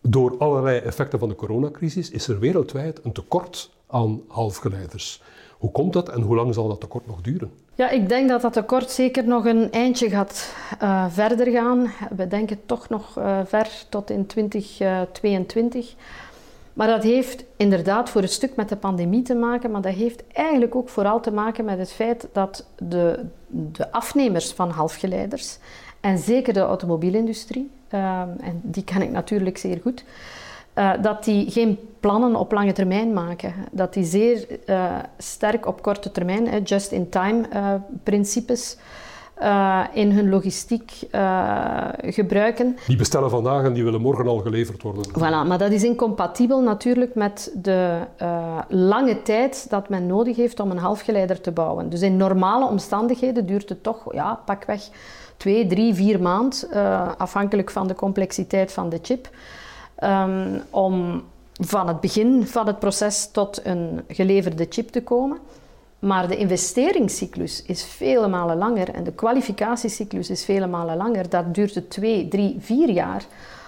Door 0.00 0.38
allerlei 0.38 0.78
effecten 0.78 1.18
van 1.18 1.28
de 1.28 1.34
coronacrisis 1.34 2.10
is 2.10 2.28
er 2.28 2.38
wereldwijd 2.38 3.00
een 3.02 3.12
tekort 3.12 3.70
aan 3.86 4.22
halfgeleiders. 4.28 5.22
Hoe 5.58 5.70
komt 5.70 5.92
dat 5.92 6.08
en 6.08 6.20
hoe 6.20 6.36
lang 6.36 6.54
zal 6.54 6.68
dat 6.68 6.80
tekort 6.80 7.06
nog 7.06 7.20
duren? 7.20 7.50
Ja, 7.74 7.90
ik 7.90 8.08
denk 8.08 8.28
dat 8.28 8.40
dat 8.40 8.52
tekort 8.52 8.90
zeker 8.90 9.24
nog 9.24 9.44
een 9.44 9.70
eindje 9.72 10.10
gaat 10.10 10.54
uh, 10.82 11.06
verder 11.08 11.52
gaan. 11.52 11.90
We 12.16 12.28
denken 12.28 12.60
toch 12.66 12.88
nog 12.88 13.18
uh, 13.18 13.40
ver 13.44 13.84
tot 13.88 14.10
in 14.10 14.26
2022. 14.26 15.94
Maar 16.72 16.86
dat 16.86 17.02
heeft 17.02 17.44
inderdaad 17.56 18.10
voor 18.10 18.22
een 18.22 18.28
stuk 18.28 18.56
met 18.56 18.68
de 18.68 18.76
pandemie 18.76 19.22
te 19.22 19.34
maken, 19.34 19.70
maar 19.70 19.80
dat 19.80 19.94
heeft 19.94 20.22
eigenlijk 20.32 20.74
ook 20.74 20.88
vooral 20.88 21.20
te 21.20 21.32
maken 21.32 21.64
met 21.64 21.78
het 21.78 21.92
feit 21.92 22.28
dat 22.32 22.66
de, 22.78 23.24
de 23.48 23.92
afnemers 23.92 24.52
van 24.52 24.70
halfgeleiders, 24.70 25.58
en 26.00 26.18
zeker 26.18 26.52
de 26.52 26.60
automobielindustrie, 26.60 27.70
en 27.88 28.60
die 28.62 28.84
ken 28.84 29.02
ik 29.02 29.10
natuurlijk 29.10 29.58
zeer 29.58 29.78
goed, 29.82 30.04
uh, 30.78 30.92
dat 31.02 31.24
die 31.24 31.50
geen 31.50 31.78
plannen 32.00 32.36
op 32.36 32.52
lange 32.52 32.72
termijn 32.72 33.12
maken. 33.12 33.54
Dat 33.70 33.94
die 33.94 34.04
zeer 34.04 34.46
uh, 34.66 34.84
sterk 35.18 35.66
op 35.66 35.82
korte 35.82 36.10
termijn, 36.10 36.62
just-in-time 36.62 37.46
uh, 37.54 37.72
principes 38.02 38.76
in 39.92 40.10
hun 40.10 40.28
logistiek 40.28 40.92
gebruiken. 42.00 42.76
Die 42.86 42.96
bestellen 42.96 43.30
vandaag 43.30 43.64
en 43.64 43.72
die 43.72 43.84
willen 43.84 44.00
morgen 44.00 44.26
al 44.26 44.38
geleverd 44.38 44.82
worden. 44.82 45.04
Voilà, 45.08 45.48
maar 45.48 45.58
dat 45.58 45.70
is 45.70 45.84
incompatibel 45.84 46.60
natuurlijk 46.60 47.14
met 47.14 47.52
de 47.54 47.98
lange 48.68 49.22
tijd 49.22 49.66
dat 49.70 49.88
men 49.88 50.06
nodig 50.06 50.36
heeft 50.36 50.60
om 50.60 50.70
een 50.70 50.78
halfgeleider 50.78 51.40
te 51.40 51.50
bouwen. 51.52 51.90
Dus 51.90 52.02
in 52.02 52.16
normale 52.16 52.68
omstandigheden 52.68 53.46
duurt 53.46 53.68
het 53.68 53.82
toch 53.82 54.14
ja, 54.14 54.40
pakweg 54.44 54.88
twee, 55.36 55.66
drie, 55.66 55.94
vier 55.94 56.22
maanden, 56.22 57.18
afhankelijk 57.18 57.70
van 57.70 57.86
de 57.86 57.94
complexiteit 57.94 58.72
van 58.72 58.88
de 58.88 58.98
chip. 59.02 59.28
Um, 60.02 60.62
om 60.70 61.24
van 61.60 61.88
het 61.88 62.00
begin 62.00 62.46
van 62.46 62.66
het 62.66 62.78
proces 62.78 63.30
tot 63.32 63.60
een 63.64 64.04
geleverde 64.08 64.66
chip 64.70 64.88
te 64.88 65.02
komen. 65.02 65.38
Maar 65.98 66.28
de 66.28 66.36
investeringscyclus 66.36 67.62
is 67.62 67.84
vele 67.84 68.28
malen 68.28 68.56
langer 68.56 68.94
en 68.94 69.04
de 69.04 69.12
kwalificatiecyclus 69.12 70.30
is 70.30 70.44
vele 70.44 70.66
malen 70.66 70.96
langer. 70.96 71.28
Dat 71.28 71.54
duurt 71.54 71.74
het 71.74 71.90
twee, 71.90 72.28
drie, 72.28 72.56
vier 72.60 72.90
jaar 72.90 73.24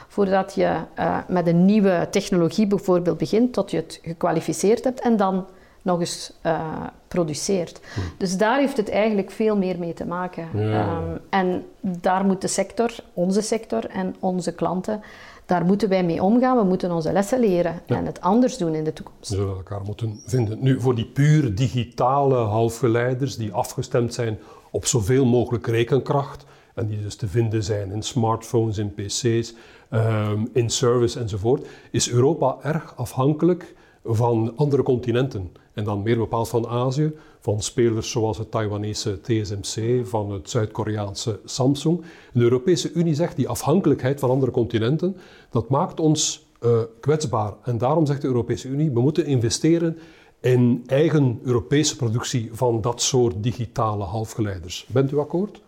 voordat 0.08 0.54
je 0.54 0.76
uh, 0.98 1.18
met 1.28 1.46
een 1.46 1.64
nieuwe 1.64 2.06
technologie 2.10 2.66
bijvoorbeeld 2.66 3.18
begint, 3.18 3.52
tot 3.52 3.70
je 3.70 3.76
het 3.76 4.00
gekwalificeerd 4.02 4.84
hebt 4.84 5.00
en 5.00 5.16
dan 5.16 5.46
nog 5.82 6.00
eens 6.00 6.32
uh, 6.46 6.60
produceert. 7.08 7.80
Hm. 7.94 8.00
Dus 8.16 8.36
daar 8.36 8.58
heeft 8.58 8.76
het 8.76 8.90
eigenlijk 8.90 9.30
veel 9.30 9.56
meer 9.56 9.78
mee 9.78 9.92
te 9.92 10.06
maken. 10.06 10.48
Ja. 10.54 10.98
Um, 10.98 11.20
en 11.30 11.66
daar 11.80 12.24
moet 12.24 12.40
de 12.40 12.48
sector, 12.48 12.94
onze 13.12 13.40
sector 13.40 13.86
en 13.86 14.16
onze 14.18 14.54
klanten 14.54 15.02
daar 15.48 15.64
moeten 15.64 15.88
wij 15.88 16.04
mee 16.04 16.22
omgaan. 16.22 16.56
We 16.56 16.64
moeten 16.64 16.90
onze 16.90 17.12
lessen 17.12 17.40
leren 17.40 17.80
Ja. 17.86 17.96
en 17.96 18.06
het 18.06 18.20
anders 18.20 18.56
doen 18.56 18.74
in 18.74 18.84
de 18.84 18.92
toekomst. 18.92 19.28
We 19.28 19.36
zullen 19.36 19.54
elkaar 19.56 19.80
moeten 19.82 20.20
vinden. 20.26 20.58
Nu, 20.62 20.80
voor 20.80 20.94
die 20.94 21.04
puur 21.06 21.54
digitale 21.54 22.36
halfgeleiders 22.36 23.36
die 23.36 23.52
afgestemd 23.52 24.14
zijn 24.14 24.38
op 24.70 24.86
zoveel 24.86 25.24
mogelijk 25.24 25.66
rekenkracht 25.66 26.44
en 26.74 26.86
die 26.86 27.02
dus 27.02 27.16
te 27.16 27.28
vinden 27.28 27.64
zijn 27.64 27.90
in 27.92 28.02
smartphones, 28.02 28.78
in 28.78 28.94
pc's, 28.94 29.54
ehm, 29.90 30.44
in 30.52 30.70
service 30.70 31.20
enzovoort, 31.20 31.66
is 31.90 32.10
Europa 32.10 32.56
erg 32.62 32.96
afhankelijk 32.96 33.74
van 34.04 34.52
andere 34.56 34.82
continenten. 34.82 35.52
En 35.74 35.84
dan 35.84 36.02
meer 36.02 36.16
bepaald 36.18 36.48
van 36.48 36.66
Azië, 36.66 37.12
van 37.40 37.62
spelers 37.62 38.10
zoals 38.10 38.38
het 38.38 38.50
Taiwanese 38.50 39.20
TSMC, 39.20 40.06
van 40.06 40.32
het 40.32 40.50
Zuid-Koreaanse 40.50 41.40
Samsung. 41.44 42.00
De 42.32 42.42
Europese 42.42 42.92
Unie 42.92 43.14
zegt 43.14 43.36
die 43.36 43.48
afhankelijkheid 43.48 44.20
van 44.20 44.30
andere 44.30 44.52
continenten, 44.52 45.16
dat 45.50 45.68
maakt 45.68 46.00
ons 46.00 46.46
uh, 46.60 46.78
kwetsbaar. 47.00 47.52
En 47.62 47.78
daarom 47.78 48.06
zegt 48.06 48.20
de 48.20 48.26
Europese 48.26 48.68
Unie, 48.68 48.90
we 48.90 49.00
moeten 49.00 49.26
investeren 49.26 49.98
in 50.40 50.82
eigen 50.86 51.40
Europese 51.44 51.96
productie 51.96 52.50
van 52.52 52.80
dat 52.80 53.02
soort 53.02 53.42
digitale 53.42 54.04
halfgeleiders. 54.04 54.86
Bent 54.88 55.12
u 55.12 55.18
akkoord? 55.18 55.60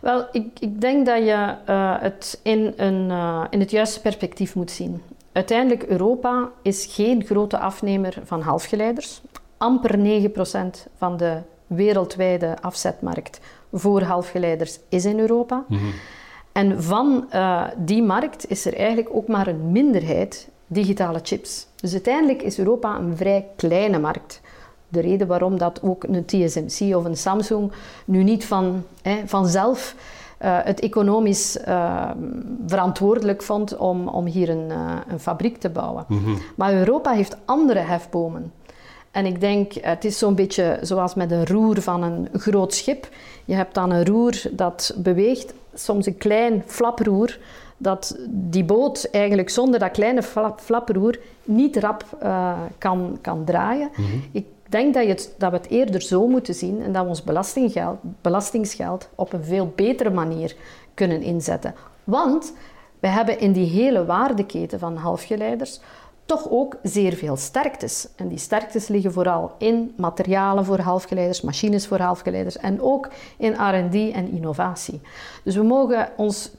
Wel, 0.00 0.26
ik, 0.32 0.46
ik 0.60 0.80
denk 0.80 1.06
dat 1.06 1.18
je 1.18 1.54
uh, 1.68 1.94
het 2.00 2.40
in, 2.42 2.72
een, 2.76 3.10
uh, 3.10 3.44
in 3.50 3.60
het 3.60 3.70
juiste 3.70 4.00
perspectief 4.00 4.54
moet 4.54 4.70
zien. 4.70 5.02
Uiteindelijk, 5.32 5.82
Europa 5.82 6.50
is 6.62 6.86
geen 6.86 7.24
grote 7.24 7.58
afnemer 7.58 8.18
van 8.24 8.40
halfgeleiders. 8.40 9.20
Amper 9.56 9.98
9% 9.98 10.92
van 10.96 11.16
de 11.16 11.38
wereldwijde 11.66 12.56
afzetmarkt 12.60 13.40
voor 13.72 14.02
halfgeleiders 14.02 14.78
is 14.88 15.04
in 15.04 15.18
Europa. 15.18 15.64
Mm-hmm. 15.68 15.92
En 16.52 16.82
van 16.82 17.26
uh, 17.34 17.64
die 17.76 18.02
markt 18.02 18.50
is 18.50 18.66
er 18.66 18.76
eigenlijk 18.76 19.08
ook 19.12 19.28
maar 19.28 19.46
een 19.46 19.72
minderheid 19.72 20.48
digitale 20.66 21.20
chips. 21.22 21.66
Dus 21.76 21.92
uiteindelijk 21.92 22.42
is 22.42 22.58
Europa 22.58 22.98
een 22.98 23.16
vrij 23.16 23.46
kleine 23.56 23.98
markt. 23.98 24.40
De 24.88 25.00
reden 25.00 25.26
waarom 25.26 25.58
dat 25.58 25.82
ook 25.82 26.04
een 26.04 26.24
TSMC 26.24 26.96
of 26.96 27.04
een 27.04 27.16
Samsung 27.16 27.72
nu 28.04 28.22
niet 28.22 28.44
van, 28.44 28.84
hè, 29.02 29.22
vanzelf 29.26 29.94
het 30.38 30.80
economisch 30.80 31.58
verantwoordelijk 32.66 33.42
vond 33.42 33.76
om, 33.76 34.08
om 34.08 34.26
hier 34.26 34.48
een, 34.48 34.70
een 35.08 35.20
fabriek 35.20 35.58
te 35.58 35.70
bouwen. 35.70 36.04
Mhm. 36.08 36.30
Maar 36.56 36.74
Europa 36.74 37.12
heeft 37.12 37.36
andere 37.44 37.80
hefbomen. 37.80 38.52
En 39.16 39.26
ik 39.26 39.40
denk, 39.40 39.72
het 39.72 40.04
is 40.04 40.18
zo'n 40.18 40.34
beetje 40.34 40.78
zoals 40.82 41.14
met 41.14 41.30
een 41.30 41.46
roer 41.46 41.82
van 41.82 42.02
een 42.02 42.28
groot 42.32 42.74
schip. 42.74 43.08
Je 43.44 43.54
hebt 43.54 43.74
dan 43.74 43.90
een 43.90 44.06
roer 44.06 44.42
dat 44.50 44.94
beweegt, 44.96 45.54
soms 45.74 46.06
een 46.06 46.16
klein 46.16 46.62
flaproer, 46.66 47.38
dat 47.76 48.18
die 48.28 48.64
boot 48.64 49.08
eigenlijk 49.10 49.50
zonder 49.50 49.80
dat 49.80 49.90
kleine 49.90 50.22
flaproer 50.56 51.18
niet 51.44 51.76
rap 51.76 52.04
uh, 52.22 52.58
kan, 52.78 53.18
kan 53.20 53.44
draaien. 53.44 53.88
Mhm. 53.92 54.18
Ik 54.32 54.46
denk 54.68 54.94
dat, 54.94 55.02
je 55.02 55.08
het, 55.08 55.34
dat 55.38 55.50
we 55.50 55.56
het 55.56 55.68
eerder 55.68 56.02
zo 56.02 56.26
moeten 56.26 56.54
zien 56.54 56.82
en 56.82 56.92
dat 56.92 57.02
we 57.02 57.08
ons 57.08 57.22
belastinggeld, 57.22 57.98
belastingsgeld 58.20 59.08
op 59.14 59.32
een 59.32 59.44
veel 59.44 59.72
betere 59.74 60.10
manier 60.10 60.56
kunnen 60.94 61.22
inzetten. 61.22 61.74
Want 62.04 62.52
we 63.00 63.08
hebben 63.08 63.40
in 63.40 63.52
die 63.52 63.70
hele 63.70 64.04
waardeketen 64.04 64.78
van 64.78 64.96
halfgeleiders 64.96 65.80
toch 66.26 66.50
ook 66.50 66.76
zeer 66.82 67.12
veel 67.12 67.36
sterktes. 67.36 68.08
En 68.16 68.28
die 68.28 68.38
sterktes 68.38 68.88
liggen 68.88 69.12
vooral 69.12 69.52
in 69.58 69.94
materialen 69.96 70.64
voor 70.64 70.78
halfgeleiders, 70.78 71.40
machines 71.40 71.86
voor 71.86 71.98
halfgeleiders 71.98 72.56
en 72.56 72.80
ook 72.80 73.08
in 73.36 73.52
R&D 73.52 73.94
en 73.94 74.28
innovatie. 74.30 75.00
Dus 75.44 75.56
we 75.56 75.62
mogen 75.62 76.08
ons 76.16 76.50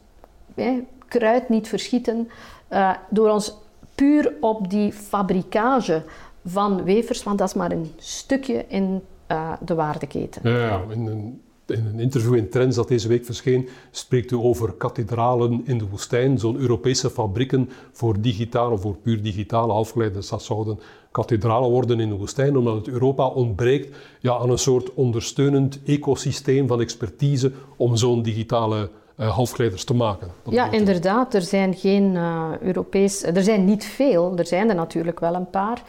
kruid 1.08 1.50
niet 1.50 1.68
verschieten 1.68 2.30
uh, 2.70 2.94
door 3.10 3.30
ons 3.30 3.58
puur 3.96 4.34
op 4.42 4.70
die 4.70 4.94
fabrikage 4.94 6.04
van 6.46 6.86
wafers, 6.86 7.24
want 7.24 7.38
dat 7.38 7.48
is 7.48 7.54
maar 7.54 7.72
een 7.72 7.94
stukje 7.98 8.66
in 8.68 9.02
uh, 9.32 9.54
de 9.60 9.76
waardeketen. 9.76 10.50
Ja, 10.52 10.82
in 10.90 11.08
een, 11.08 11.42
in 11.68 11.86
een 11.86 12.00
interview 12.00 12.36
in 12.36 12.50
Trends 12.50 12.76
dat 12.76 12.88
deze 12.88 13.08
week 13.08 13.26
verscheen, 13.26 13.70
spreekt 13.92 14.32
u 14.32 14.36
over 14.36 14.74
kathedralen 14.74 15.62
in 15.66 15.78
de 15.78 15.88
woestijn, 15.88 16.38
zo'n 16.38 16.58
Europese 16.58 17.10
fabrieken 17.10 17.70
voor 17.92 18.22
digitale, 18.22 18.78
voor 18.78 18.96
puur 18.96 19.22
digitale 19.22 19.72
halfgeleiders. 19.72 20.30
Dat 20.30 20.44
zouden 20.44 20.80
kathedralen 21.12 21.70
worden 21.70 22.00
in 22.00 22.10
de 22.10 22.16
woestijn, 22.16 22.58
omdat 22.58 22.76
het 22.76 22.88
Europa 22.88 23.28
ontbreekt 23.28 23.96
ja, 24.20 24.38
aan 24.38 24.50
een 24.50 24.58
soort 24.58 24.94
ondersteunend 24.94 25.80
ecosysteem 25.86 26.68
van 26.68 26.82
expertise 26.82 27.52
om 27.78 27.96
zo'n 27.96 28.22
digitale 28.22 28.90
uh, 29.20 29.30
halfgeleiders 29.36 29.84
te 29.84 29.94
maken. 29.94 30.32
ja, 30.50 30.72
inderdaad. 30.72 31.34
Er 31.34 31.42
zijn 31.42 31.76
geen 31.76 32.14
uh, 32.14 32.50
Europees... 32.62 33.24
Er 33.24 33.44
zijn 33.44 33.66
niet 33.66 33.86
veel, 33.86 34.38
er 34.38 34.46
zijn 34.46 34.70
er 34.70 34.76
natuurlijk 34.76 35.20
wel 35.20 35.36
een 35.36 35.50
paar... 35.50 35.84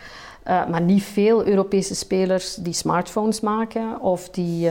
Uh, 0.49 0.69
maar 0.69 0.81
niet 0.81 1.03
veel 1.03 1.47
Europese 1.47 1.95
spelers 1.95 2.55
die 2.55 2.73
smartphones 2.73 3.41
maken 3.41 4.01
of 4.01 4.31
die 4.31 4.71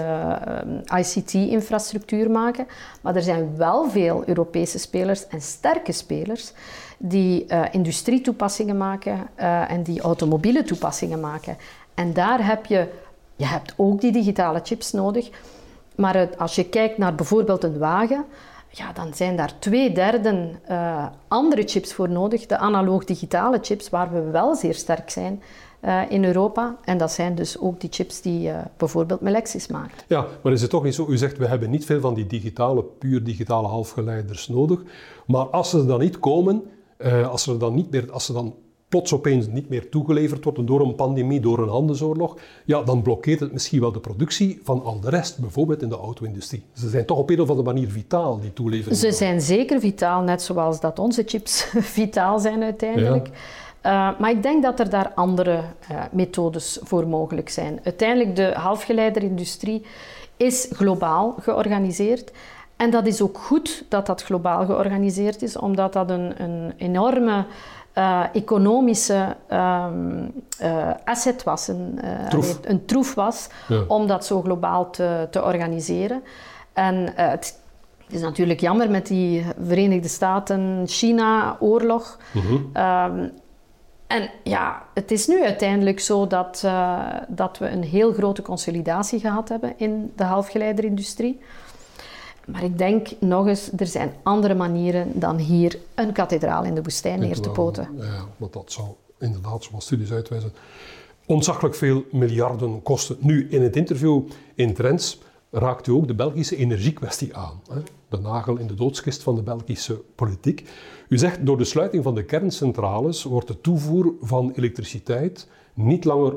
ICT-infrastructuur 0.96 2.32
maken. 2.32 2.68
Maar 3.02 3.16
er 3.16 3.22
zijn 3.22 3.58
wel 3.58 3.90
veel 3.90 4.24
Europese 4.26 4.80
spelers 4.80 5.28
en 5.28 5.42
sterke 5.42 5.92
spelers 5.92 6.54
die 6.98 7.46
industrietoepassingen 7.72 8.78
maken 8.78 9.28
en 9.68 9.84
die 9.84 10.02
automobiele 10.02 10.64
toepassingen 10.64 11.20
maken. 11.20 11.58
En 11.94 12.14
daar 12.14 12.46
heb 12.46 12.66
je, 12.66 12.88
je 13.36 13.46
hebt 13.46 13.74
ook 13.76 14.02
die 14.02 14.12
digitale 14.12 14.60
chips 14.64 14.92
nodig. 14.92 15.30
Maar 15.96 16.30
als 16.38 16.56
je 16.56 16.70
kijkt 16.70 16.98
naar 16.98 17.16
bijvoorbeeld 17.16 17.64
een 17.64 17.78
wagen, 17.78 18.26
ja, 18.70 18.94
dan 18.94 19.14
zijn 19.14 19.36
daar 19.36 19.60
twee 19.60 19.92
derde 19.92 20.50
uh, 20.70 21.06
andere 21.28 21.64
chips 21.66 21.94
voor 21.94 22.10
nodig. 22.10 22.46
De 22.46 22.58
analoog-digitale 22.58 23.60
chips, 23.62 23.90
waar 23.90 24.12
we 24.12 24.22
wel 24.22 24.56
zeer 24.56 24.74
sterk 24.74 25.10
zijn 25.10 25.42
uh, 25.82 26.02
in 26.10 26.26
Europa. 26.26 26.76
En 26.84 26.98
dat 26.98 27.12
zijn 27.12 27.36
dus 27.36 27.60
ook 27.60 27.82
die 27.82 27.90
chips 27.94 28.22
die 28.22 28.48
uh, 28.48 28.58
bijvoorbeeld 28.78 29.22
Melexis 29.22 29.68
maakt. 29.68 30.06
Ja, 30.08 30.26
maar 30.44 30.54
is 30.54 30.62
het 30.62 30.70
toch 30.70 30.84
niet 30.84 30.96
zo? 30.96 31.08
U 31.10 31.18
zegt, 31.18 31.38
we 31.38 31.48
hebben 31.48 31.70
niet 31.70 31.86
veel 31.86 32.00
van 32.00 32.14
die 32.14 32.28
digitale, 32.28 32.84
puur 32.84 33.24
digitale 33.24 33.68
halfgeleiders 33.68 34.48
nodig. 34.48 34.82
Maar 35.28 35.46
als 35.46 35.70
ze 35.70 35.86
dan 35.86 36.00
niet 36.00 36.20
komen, 36.20 36.64
als 37.30 37.44
ze 37.44 37.58
dan 37.58 37.76
niet 37.76 37.92
meer, 37.92 38.12
als 38.12 38.26
ze 38.26 38.34
dan 38.34 38.56
plots 38.90 39.14
opeens 39.14 39.48
niet 39.48 39.70
meer 39.70 39.90
toegeleverd 39.90 40.44
worden 40.44 40.66
door 40.66 40.82
een 40.82 40.96
pandemie, 40.96 41.40
door 41.40 41.60
een 41.60 41.70
handelsoorlog, 41.70 42.38
ja, 42.66 42.84
dan 42.84 43.02
blokkeert 43.02 43.40
het 43.40 43.52
misschien 43.52 43.80
wel 43.80 43.92
de 43.92 44.00
productie 44.00 44.60
van 44.64 44.84
al 44.84 45.00
de 45.00 45.10
rest, 45.10 45.40
bijvoorbeeld 45.40 45.82
in 45.82 45.90
de 45.90 45.98
auto-industrie. 45.98 46.64
Ze 46.74 46.90
zijn 46.90 47.06
toch 47.06 47.18
op 47.18 47.30
een 47.30 47.42
of 47.42 47.50
andere 47.50 47.74
manier 47.74 47.90
vitaal, 47.90 48.40
die 48.40 48.54
toelevering. 48.54 48.98
Ze 49.00 49.12
zijn 49.12 49.42
zeker 49.42 49.80
vitaal, 49.80 50.22
net 50.22 50.42
zoals 50.42 50.80
dat 50.80 51.00
onze 51.00 51.24
chips 51.26 51.64
vitaal 51.98 52.40
zijn 52.40 52.64
uiteindelijk. 52.64 53.30
Uh, 53.86 54.20
maar 54.20 54.30
ik 54.30 54.44
denk 54.44 54.64
dat 54.64 54.80
er 54.80 54.90
daar 54.90 55.12
andere 55.16 55.62
uh, 55.92 56.04
methodes 56.12 56.80
voor 56.82 57.08
mogelijk 57.08 57.50
zijn. 57.50 57.80
Uiteindelijk, 57.84 58.36
de 58.36 58.54
halfgeleiderindustrie 58.54 59.86
is 60.38 60.68
globaal 60.72 61.36
georganiseerd. 61.40 62.32
En 62.76 62.90
dat 62.90 63.06
is 63.06 63.22
ook 63.22 63.38
goed 63.38 63.84
dat 63.90 64.06
dat 64.06 64.24
globaal 64.24 64.66
georganiseerd 64.66 65.42
is, 65.42 65.58
omdat 65.58 65.94
dat 65.94 66.10
een, 66.10 66.44
een 66.44 66.74
enorme 66.78 67.46
uh, 67.98 68.24
economische 68.34 69.36
um, 69.52 70.32
uh, 70.62 70.90
asset 71.06 71.44
was, 71.44 71.68
een, 71.68 72.00
uh, 72.04 72.28
troef. 72.28 72.60
een 72.64 72.86
troef 72.86 73.14
was, 73.14 73.48
ja. 73.68 73.84
om 73.88 74.08
dat 74.08 74.26
zo 74.26 74.42
globaal 74.42 74.90
te, 74.90 75.28
te 75.32 75.44
organiseren. 75.44 76.24
En 76.74 77.12
het 77.16 77.60
is 78.10 78.22
natuurlijk 78.22 78.60
jammer 78.60 78.90
met 78.90 79.08
die 79.08 79.46
Verenigde 79.62 80.08
Staten-China-oorlog. 80.08 82.18
Mm 82.32 82.42
-hmm. 82.42 82.72
um, 83.20 83.32
en 84.08 84.30
ja, 84.44 84.86
het 84.94 85.12
is 85.12 85.28
nu 85.28 85.44
uiteindelijk 85.44 86.00
zo 86.00 86.28
dat, 86.28 86.68
dat 87.28 87.58
we 87.58 87.70
een 87.70 87.84
heel 87.84 88.14
grote 88.14 88.42
consolidatie 88.42 89.20
gehad 89.20 89.50
hebben 89.50 89.74
in 89.78 90.12
de 90.16 90.24
halfgeleiderindustrie. 90.24 91.40
Maar 92.46 92.64
ik 92.64 92.78
denk 92.78 93.08
nog 93.20 93.48
eens, 93.48 93.72
er 93.78 93.88
zijn 93.88 94.14
andere 94.24 94.56
manieren 94.56 95.20
dan 95.20 95.38
hier 95.38 95.78
een 95.96 96.12
kathedraal 96.12 96.64
in 96.64 96.76
de 96.76 96.82
woestijn 96.84 97.20
neer 97.20 97.40
te 97.40 97.50
poten. 97.50 97.90
Ja, 97.98 98.26
want 98.38 98.54
dat 98.54 98.72
zou 98.72 98.88
inderdaad, 99.20 99.64
zoals 99.64 99.86
studies 99.86 100.12
uitwijzen, 100.12 100.54
ontzaglijk 101.26 101.76
veel 101.76 102.04
miljarden 102.12 102.82
kosten. 102.82 103.18
Nu, 103.20 103.48
in 103.50 103.62
het 103.62 103.76
interview 103.76 104.22
in 104.56 104.74
Trends 104.74 105.20
raakt 105.58 105.88
u 105.88 105.92
ook 105.92 106.08
de 106.08 106.16
Belgische 106.16 106.56
energiekwestie 106.56 107.36
aan. 107.36 107.62
Hè? 107.70 107.80
De 108.10 108.18
nagel 108.18 108.58
in 108.58 108.68
de 108.68 108.74
doodskist 108.74 109.24
van 109.24 109.36
de 109.36 109.42
Belgische 109.42 110.02
politiek. 110.16 110.70
U 111.08 111.18
zegt, 111.18 111.46
door 111.46 111.58
de 111.58 111.64
sluiting 111.64 112.04
van 112.04 112.16
de 112.16 112.24
kerncentrales 112.24 113.24
wordt 113.24 113.48
de 113.48 113.62
toevoer 113.62 114.14
van 114.22 114.52
elektriciteit 114.56 115.48
niet 115.74 116.06
langer 116.06 116.34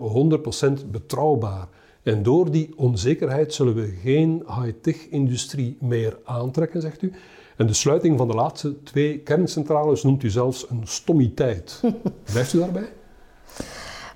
100% 0.81 0.87
betrouwbaar. 0.91 1.69
En 2.03 2.23
door 2.23 2.51
die 2.51 2.73
onzekerheid 2.77 3.55
zullen 3.55 3.75
we 3.75 3.99
geen 4.03 4.45
high-tech-industrie 4.47 5.77
meer 5.81 6.19
aantrekken, 6.25 6.81
zegt 6.81 7.03
u. 7.03 7.13
En 7.57 7.67
de 7.67 7.73
sluiting 7.73 8.19
van 8.19 8.29
de 8.29 8.35
laatste 8.35 8.83
twee 8.83 9.19
kerncentrales 9.19 10.03
noemt 10.03 10.23
u 10.23 10.31
zelfs 10.31 10.71
een 10.71 10.83
stommiteit. 10.85 11.83
Blijft 12.33 12.53
u 12.53 12.59
daarbij? 12.59 12.93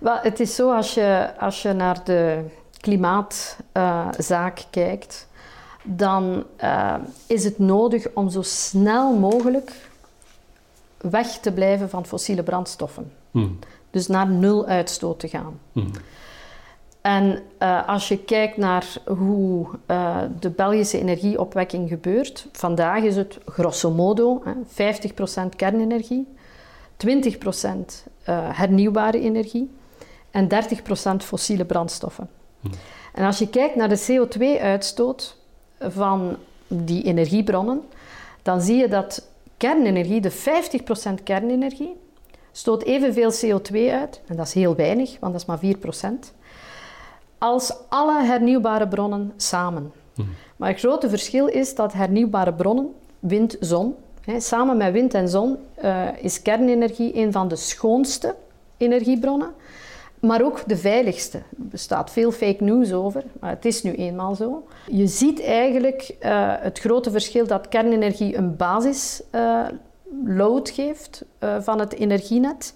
Wel, 0.00 0.16
het 0.16 0.40
is 0.40 0.54
zo 0.54 0.72
als 0.72 0.94
je, 0.94 1.32
als 1.38 1.62
je 1.62 1.72
naar 1.72 2.04
de 2.04 2.44
klimaatzaak 2.84 4.58
uh, 4.58 4.64
kijkt, 4.70 5.28
dan 5.82 6.44
uh, 6.62 6.94
is 7.26 7.44
het 7.44 7.58
nodig 7.58 8.06
om 8.14 8.30
zo 8.30 8.42
snel 8.42 9.12
mogelijk 9.12 9.72
weg 10.96 11.26
te 11.26 11.52
blijven 11.52 11.90
van 11.90 12.06
fossiele 12.06 12.42
brandstoffen. 12.42 13.12
Hmm. 13.30 13.58
Dus 13.90 14.06
naar 14.06 14.28
nul 14.28 14.66
uitstoot 14.66 15.18
te 15.18 15.28
gaan. 15.28 15.60
Hmm. 15.72 15.90
En 17.00 17.42
uh, 17.58 17.88
als 17.88 18.08
je 18.08 18.18
kijkt 18.18 18.56
naar 18.56 18.96
hoe 19.06 19.66
uh, 19.86 20.16
de 20.40 20.50
Belgische 20.50 20.98
energieopwekking 20.98 21.88
gebeurt, 21.88 22.48
vandaag 22.52 23.02
is 23.02 23.16
het 23.16 23.38
grosso 23.46 23.90
modo 23.90 24.42
hè, 24.44 24.52
50% 25.44 25.56
kernenergie, 25.56 26.26
20% 27.06 27.08
uh, 28.28 28.48
hernieuwbare 28.52 29.20
energie 29.20 29.70
en 30.30 30.48
30% 30.48 31.16
fossiele 31.16 31.64
brandstoffen. 31.64 32.28
En 33.12 33.24
als 33.24 33.38
je 33.38 33.48
kijkt 33.48 33.76
naar 33.76 33.88
de 33.88 34.06
CO2-uitstoot 34.10 35.36
van 35.78 36.36
die 36.68 37.02
energiebronnen, 37.02 37.82
dan 38.42 38.60
zie 38.60 38.76
je 38.76 38.88
dat 38.88 39.28
kernenergie, 39.56 40.20
de 40.20 40.32
50% 40.32 41.22
kernenergie, 41.22 41.96
stoot 42.52 42.82
evenveel 42.82 43.32
CO2 43.32 43.90
uit, 43.90 44.20
en 44.26 44.36
dat 44.36 44.46
is 44.46 44.54
heel 44.54 44.74
weinig, 44.74 45.16
want 45.20 45.32
dat 45.32 45.40
is 45.40 45.46
maar 45.46 45.60
4% 46.28 46.34
als 47.44 47.74
alle 47.88 48.22
hernieuwbare 48.22 48.88
bronnen 48.88 49.32
samen. 49.36 49.92
Hmm. 50.14 50.28
Maar 50.56 50.68
het 50.68 50.78
grote 50.78 51.08
verschil 51.08 51.46
is 51.46 51.74
dat 51.74 51.92
hernieuwbare 51.92 52.52
bronnen, 52.52 52.94
wind, 53.18 53.56
zon, 53.60 53.94
hè, 54.20 54.40
samen 54.40 54.76
met 54.76 54.92
wind 54.92 55.14
en 55.14 55.28
zon 55.28 55.56
uh, 55.84 56.08
is 56.20 56.42
kernenergie 56.42 57.16
een 57.16 57.32
van 57.32 57.48
de 57.48 57.56
schoonste 57.56 58.34
energiebronnen, 58.76 59.52
maar 60.24 60.44
ook 60.44 60.68
de 60.68 60.76
veiligste. 60.76 61.38
Er 61.38 61.44
bestaat 61.56 62.10
veel 62.10 62.32
fake 62.32 62.64
news 62.64 62.92
over, 62.92 63.24
maar 63.40 63.50
het 63.50 63.64
is 63.64 63.82
nu 63.82 63.92
eenmaal 63.92 64.34
zo. 64.34 64.66
Je 64.86 65.06
ziet 65.06 65.42
eigenlijk 65.42 66.14
uh, 66.20 66.52
het 66.58 66.78
grote 66.78 67.10
verschil 67.10 67.46
dat 67.46 67.68
kernenergie 67.68 68.36
een 68.36 68.56
basisload 68.56 70.68
uh, 70.68 70.74
geeft 70.74 71.24
van 71.60 71.80
het 71.80 71.94
energienet. 71.94 72.74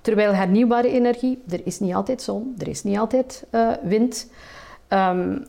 Terwijl 0.00 0.32
hernieuwbare 0.32 0.88
energie, 0.88 1.42
er 1.48 1.60
is 1.64 1.80
niet 1.80 1.94
altijd 1.94 2.22
zon, 2.22 2.54
er 2.58 2.68
is 2.68 2.82
niet 2.82 2.98
altijd 2.98 3.44
wind. 3.82 4.30
Um, 4.88 5.46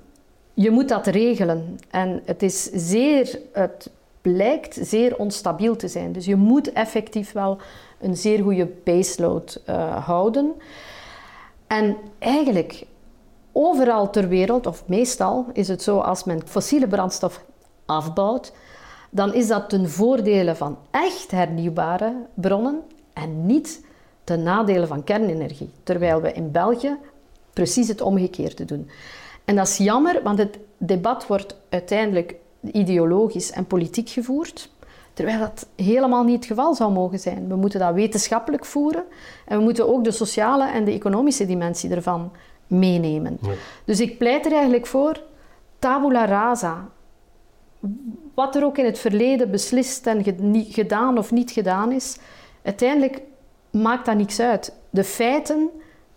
je 0.54 0.72
moet 0.72 0.90
dat 0.90 1.08
regelen. 1.08 1.80
En 1.90 2.22
het 2.26 2.44
is 2.44 2.64
zeer, 2.64 3.40
het 3.52 3.90
blijkt 4.22 4.78
zeer 4.82 5.18
onstabiel 5.18 5.76
te 5.76 5.88
zijn. 5.88 6.12
Dus 6.12 6.26
je 6.26 6.36
moet 6.36 6.72
effectief 6.72 7.32
wel 7.32 7.58
een 8.00 8.18
zeer 8.18 8.44
goede 8.44 8.68
baseload 8.84 9.62
houden. 10.06 10.54
En 11.68 11.98
eigenlijk 12.20 12.86
overal 13.52 14.10
ter 14.10 14.28
wereld, 14.28 14.66
of 14.66 14.84
meestal, 14.88 15.46
is 15.54 15.68
het 15.68 15.84
zo 15.84 16.00
als 16.00 16.24
men 16.24 16.48
fossiele 16.48 16.88
brandstof 16.88 17.46
afbouwt, 17.86 18.54
dan 19.10 19.34
is 19.34 19.48
dat 19.48 19.70
ten 19.70 19.90
voordele 19.90 20.56
van 20.56 20.78
echt 20.92 21.32
hernieuwbare 21.32 22.14
bronnen 22.34 22.82
en 23.14 23.46
niet 23.46 23.86
ten 24.24 24.44
nadele 24.44 24.88
van 24.88 25.04
kernenergie. 25.04 25.70
Terwijl 25.84 26.22
we 26.22 26.34
in 26.34 26.52
België 26.52 26.98
precies 27.54 27.88
het 27.88 28.02
omgekeerde 28.02 28.66
doen. 28.66 28.90
En 29.46 29.56
dat 29.56 29.68
is 29.68 29.78
jammer, 29.78 30.24
want 30.24 30.38
het 30.38 30.60
debat 30.78 31.28
wordt 31.28 31.56
uiteindelijk 31.70 32.36
ideologisch 32.72 33.52
en 33.52 33.66
politiek 33.66 34.10
gevoerd. 34.10 34.70
Terwijl 35.18 35.40
dat 35.40 35.68
helemaal 35.76 36.24
niet 36.24 36.36
het 36.36 36.46
geval 36.46 36.76
zou 36.76 36.92
mogen 36.92 37.20
zijn. 37.20 37.48
We 37.48 37.56
moeten 37.56 37.80
dat 37.80 37.94
wetenschappelijk 37.94 38.66
voeren 38.66 39.04
en 39.46 39.58
we 39.58 39.64
moeten 39.64 39.90
ook 39.90 40.04
de 40.04 40.12
sociale 40.12 40.70
en 40.70 40.86
de 40.86 40.92
economische 40.92 41.46
dimensie 41.46 41.90
ervan 41.90 42.32
meenemen. 42.68 43.40
Dus 43.86 44.00
ik 44.00 44.18
pleit 44.18 44.46
er 44.46 44.52
eigenlijk 44.52 44.86
voor, 44.86 45.22
tabula 45.80 46.26
rasa. 46.26 46.90
Wat 48.34 48.56
er 48.56 48.64
ook 48.64 48.78
in 48.78 48.86
het 48.86 49.00
verleden 49.00 49.52
beslist 49.52 50.08
en 50.08 50.24
gedaan 50.70 51.18
of 51.18 51.32
niet 51.32 51.52
gedaan 51.52 51.92
is, 51.92 52.18
uiteindelijk 52.64 53.22
maakt 53.72 54.06
dat 54.06 54.16
niks 54.16 54.40
uit. 54.40 54.74
De 54.90 55.04
feiten 55.04 55.70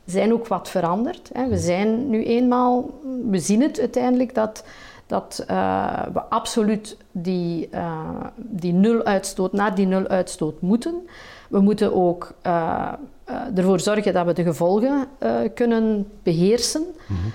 zijn 0.05 0.33
ook 0.33 0.47
wat 0.47 0.69
veranderd. 0.69 1.31
We 1.49 1.59
zijn 1.59 2.11
nu 2.11 2.25
eenmaal, 2.25 2.91
we 3.31 3.39
zien 3.39 3.63
het 3.63 3.79
uiteindelijk 3.79 4.35
dat 4.35 4.65
dat 5.11 5.45
uh, 5.51 6.03
we 6.13 6.23
absoluut 6.23 6.97
die, 7.13 7.69
uh, 7.75 8.25
die 8.37 8.73
nul-uitstoot, 8.73 9.53
naar 9.53 9.75
die 9.75 9.87
nul-uitstoot 9.87 10.61
moeten. 10.61 10.95
We 11.49 11.61
moeten 11.61 11.95
ook 11.95 12.33
uh, 12.47 12.93
ervoor 13.55 13.81
zorgen 13.81 14.13
dat 14.13 14.27
we 14.27 14.33
de 14.33 14.43
gevolgen 14.43 15.07
kunnen 15.55 16.07
beheersen. 16.23 16.83
Mm 16.83 17.17
-hmm. 17.17 17.33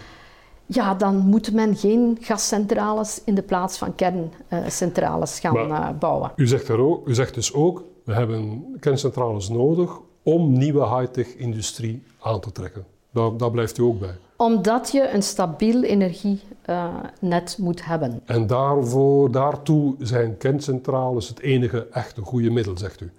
Ja, 0.65 0.95
dan 0.95 1.17
moet 1.17 1.53
men 1.53 1.75
geen 1.75 2.17
gascentrales 2.21 3.21
in 3.25 3.35
de 3.35 3.41
plaats 3.41 3.77
van 3.77 3.95
kerncentrales 3.95 5.39
gaan 5.39 5.67
maar 5.67 5.95
bouwen. 5.95 6.31
U 6.35 6.47
zegt, 6.47 6.67
er 6.67 6.79
ook, 6.79 7.07
u 7.07 7.13
zegt 7.13 7.33
dus 7.33 7.53
ook, 7.53 7.83
we 8.03 8.13
hebben 8.13 8.65
kerncentrales 8.79 9.49
nodig 9.49 9.99
om 10.23 10.57
nieuwe 10.57 10.97
high-tech 10.97 11.35
industrie 11.35 12.03
aan 12.19 12.39
te 12.39 12.51
trekken. 12.51 12.85
Daar, 13.11 13.37
daar 13.37 13.51
blijft 13.51 13.77
u 13.77 13.83
ook 13.83 13.99
bij 13.99 14.17
omdat 14.35 14.91
je 14.91 15.09
een 15.09 15.23
stabiel 15.23 15.83
energienet 15.83 17.57
moet 17.57 17.85
hebben. 17.85 18.21
En 18.25 18.47
daarvoor, 18.47 19.31
daartoe 19.31 19.95
zijn 19.99 20.37
kerncentrales 20.37 21.27
het 21.27 21.39
enige 21.39 21.87
echte 21.91 22.21
goede 22.21 22.49
middel, 22.49 22.77
zegt 22.77 23.01
u? 23.01 23.11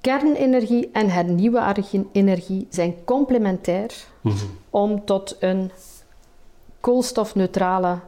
Kernenergie 0.00 0.90
en 0.92 1.08
hernieuwbare 1.08 1.84
energie 2.12 2.66
zijn 2.70 2.94
complementair 3.04 3.94
mhm. 4.20 4.36
om 4.70 5.04
tot 5.04 5.36
een 5.40 5.70
koolstofneutrale 6.80 7.98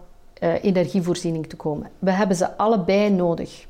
uh, 0.43 0.65
energievoorziening 0.65 1.47
te 1.47 1.57
komen. 1.57 1.91
We 1.99 2.11
hebben 2.11 2.37
ze 2.37 2.57
allebei 2.57 3.11
nodig. 3.11 3.67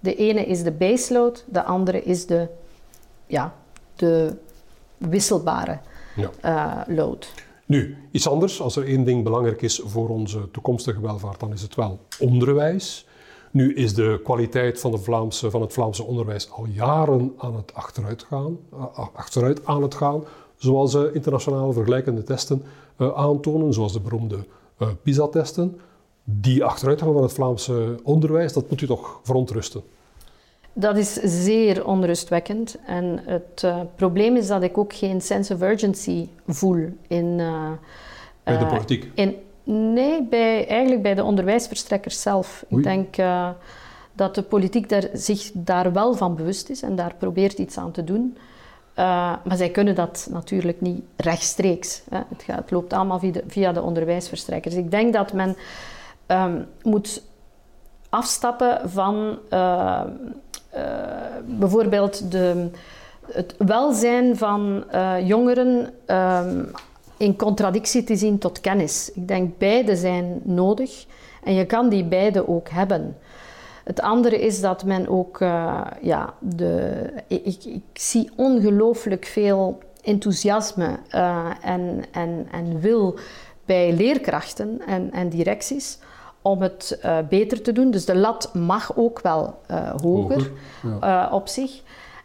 De 0.00 0.14
ene 0.14 0.44
is 0.46 0.62
de 0.62 0.70
baseload, 0.70 1.44
de 1.46 1.62
andere 1.62 2.02
is 2.02 2.26
de, 2.26 2.48
ja, 3.26 3.54
de 3.96 4.36
wisselbare 4.98 5.78
ja. 6.16 6.30
uh, 6.44 6.96
load. 6.96 7.32
Nu, 7.72 7.96
iets 8.10 8.28
anders. 8.28 8.60
Als 8.60 8.76
er 8.76 8.86
één 8.86 9.04
ding 9.04 9.24
belangrijk 9.24 9.62
is 9.62 9.80
voor 9.84 10.08
onze 10.08 10.50
toekomstige 10.50 11.00
welvaart, 11.00 11.40
dan 11.40 11.52
is 11.52 11.62
het 11.62 11.74
wel 11.74 11.98
onderwijs. 12.20 13.06
Nu 13.50 13.74
is 13.74 13.94
de 13.94 14.20
kwaliteit 14.24 14.80
van, 14.80 14.90
de 14.90 14.98
Vlaamse, 14.98 15.50
van 15.50 15.60
het 15.60 15.72
Vlaamse 15.72 16.04
onderwijs 16.04 16.50
al 16.50 16.66
jaren 16.66 17.34
aan 17.38 17.56
het 17.56 17.74
achteruit, 17.74 18.22
gaan, 18.22 18.58
eh, 18.72 19.08
achteruit 19.14 19.66
aan 19.66 19.82
het 19.82 19.94
gaan, 19.94 20.24
zoals 20.56 20.94
internationale 20.94 21.72
vergelijkende 21.72 22.22
testen 22.22 22.62
uh, 22.98 23.12
aantonen, 23.14 23.72
zoals 23.72 23.92
de 23.92 24.00
beroemde 24.00 24.46
uh, 24.78 24.88
PISA-testen. 25.02 25.80
Die 26.24 26.64
achteruitgang 26.64 27.12
van 27.12 27.22
het 27.22 27.32
Vlaamse 27.32 28.00
onderwijs, 28.02 28.52
dat 28.52 28.70
moet 28.70 28.80
u 28.80 28.86
toch 28.86 29.20
verontrusten? 29.22 29.82
Dat 30.72 30.96
is 30.96 31.12
zeer 31.22 31.86
onrustwekkend. 31.86 32.76
En 32.86 33.20
het 33.24 33.62
uh, 33.64 33.80
probleem 33.96 34.36
is 34.36 34.46
dat 34.46 34.62
ik 34.62 34.78
ook 34.78 34.92
geen 34.92 35.20
sense 35.20 35.54
of 35.54 35.62
urgency 35.62 36.28
voel 36.46 36.88
in... 37.08 37.38
Uh, 37.38 37.70
bij 38.42 38.58
de 38.58 38.66
politiek? 38.66 39.10
In, 39.14 39.36
nee, 39.64 40.22
bij, 40.22 40.68
eigenlijk 40.68 41.02
bij 41.02 41.14
de 41.14 41.24
onderwijsverstrekkers 41.24 42.22
zelf. 42.22 42.64
Ik 42.68 42.82
denk 42.82 43.16
dat 44.12 44.34
de 44.34 44.42
politiek 44.42 44.88
daar, 44.88 45.08
zich 45.12 45.50
daar 45.54 45.92
wel 45.92 46.14
van 46.14 46.36
bewust 46.36 46.70
is 46.70 46.82
en 46.82 46.96
daar 46.96 47.14
probeert 47.18 47.58
iets 47.58 47.78
aan 47.78 47.90
te 47.90 48.04
doen. 48.04 48.36
maar 48.94 49.56
zij 49.56 49.70
kunnen 49.70 49.94
dat 49.94 50.28
natuurlijk 50.30 50.80
niet 50.80 51.02
rechtstreeks. 51.16 52.02
Hè. 52.10 52.20
Het, 52.28 52.42
gaat, 52.42 52.58
het, 52.58 52.70
loopt 52.70 52.92
allemaal 52.92 53.18
via 53.18 53.32
de, 53.32 53.42
via 53.46 53.72
de 53.72 53.82
onderwijsverstrekkers. 53.82 54.74
Ik 54.74 54.90
denk 54.90 55.12
dat 55.12 55.32
men 55.32 55.56
um, 56.26 56.66
moet 56.82 57.22
afstappen 58.12 58.90
van 58.90 59.38
uh, 59.50 60.02
bijvoorbeeld 61.46 62.30
de, 62.30 62.70
het 63.32 63.54
welzijn 63.58 64.36
van 64.36 64.84
uh, 64.94 65.26
jongeren 65.26 65.90
um, 66.06 66.70
in 67.16 67.36
contradictie 67.36 68.04
te 68.04 68.16
zien 68.16 68.38
tot 68.38 68.60
kennis. 68.60 69.10
Ik 69.14 69.28
denk 69.28 69.58
beide 69.58 69.96
zijn 69.96 70.40
nodig 70.42 71.04
en 71.44 71.54
je 71.54 71.66
kan 71.66 71.88
die 71.88 72.04
beide 72.04 72.48
ook 72.48 72.68
hebben. 72.68 73.16
Het 73.84 74.00
andere 74.00 74.40
is 74.40 74.60
dat 74.60 74.84
men 74.84 75.08
ook, 75.08 75.40
uh, 75.40 75.80
ja, 76.00 76.34
de, 76.38 77.02
ik, 77.26 77.64
ik 77.64 77.82
zie 77.92 78.30
ongelooflijk 78.36 79.24
veel 79.24 79.78
enthousiasme 80.02 80.98
en, 81.62 82.04
en, 82.12 82.46
en 82.50 82.80
wil 82.80 83.18
bij 83.64 83.92
leerkrachten 83.92 84.80
en, 84.86 85.12
en 85.12 85.28
directies 85.28 85.98
om 86.42 86.62
het 86.62 86.98
uh, 87.04 87.18
beter 87.28 87.62
te 87.62 87.72
doen. 87.72 87.90
Dus 87.90 88.04
de 88.04 88.16
lat 88.16 88.50
mag 88.54 88.96
ook 88.96 89.20
wel 89.20 89.58
uh, 89.70 89.90
hoger, 89.90 90.02
hoger 90.02 90.50
ja. 91.00 91.26
uh, 91.26 91.32
op 91.32 91.48
zich. 91.48 91.80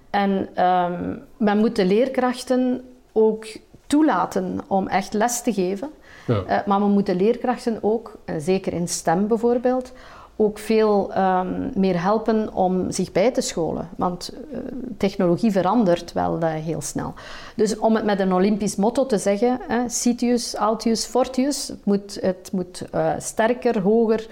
En 0.10 0.64
um, 0.66 1.24
men 1.38 1.58
moet 1.58 1.76
de 1.76 1.86
leerkrachten 1.86 2.82
ook 3.12 3.46
toelaten 3.88 4.60
om 4.68 4.88
echt 4.88 5.14
les 5.14 5.42
te 5.42 5.54
geven. 5.54 5.90
Ja. 6.28 6.64
maar 6.66 6.80
we 6.80 6.88
moeten 6.88 7.16
leerkrachten 7.16 7.78
ook, 7.82 8.18
zeker 8.38 8.74
in 8.74 8.88
STEM 8.88 9.28
bijvoorbeeld, 9.28 9.94
ook 10.40 10.60
veel 10.60 11.12
um, 11.18 11.72
meer 11.76 12.02
helpen 12.02 12.54
om 12.54 12.92
zich 12.92 13.12
bij 13.12 13.32
te 13.32 13.42
scholen. 13.42 13.90
Want 13.96 14.34
uh, 14.52 14.58
technologie 14.98 15.52
verandert 15.52 16.14
wel 16.14 16.40
uh, 16.42 16.50
heel 16.50 16.82
snel. 16.82 17.14
Dus 17.56 17.78
om 17.78 17.96
het 17.96 18.06
met 18.06 18.20
een 18.20 18.34
Olympisch 18.34 18.76
motto 18.76 19.06
te 19.06 19.18
zeggen, 19.18 19.60
uh, 19.70 19.82
Citius, 19.88 20.56
Altius, 20.56 21.06
Fortius, 21.06 21.68
het 21.68 21.86
moet, 21.86 22.18
het 22.22 22.50
moet 22.52 22.84
uh, 22.96 23.14
sterker, 23.18 23.82
hoger, 23.82 24.28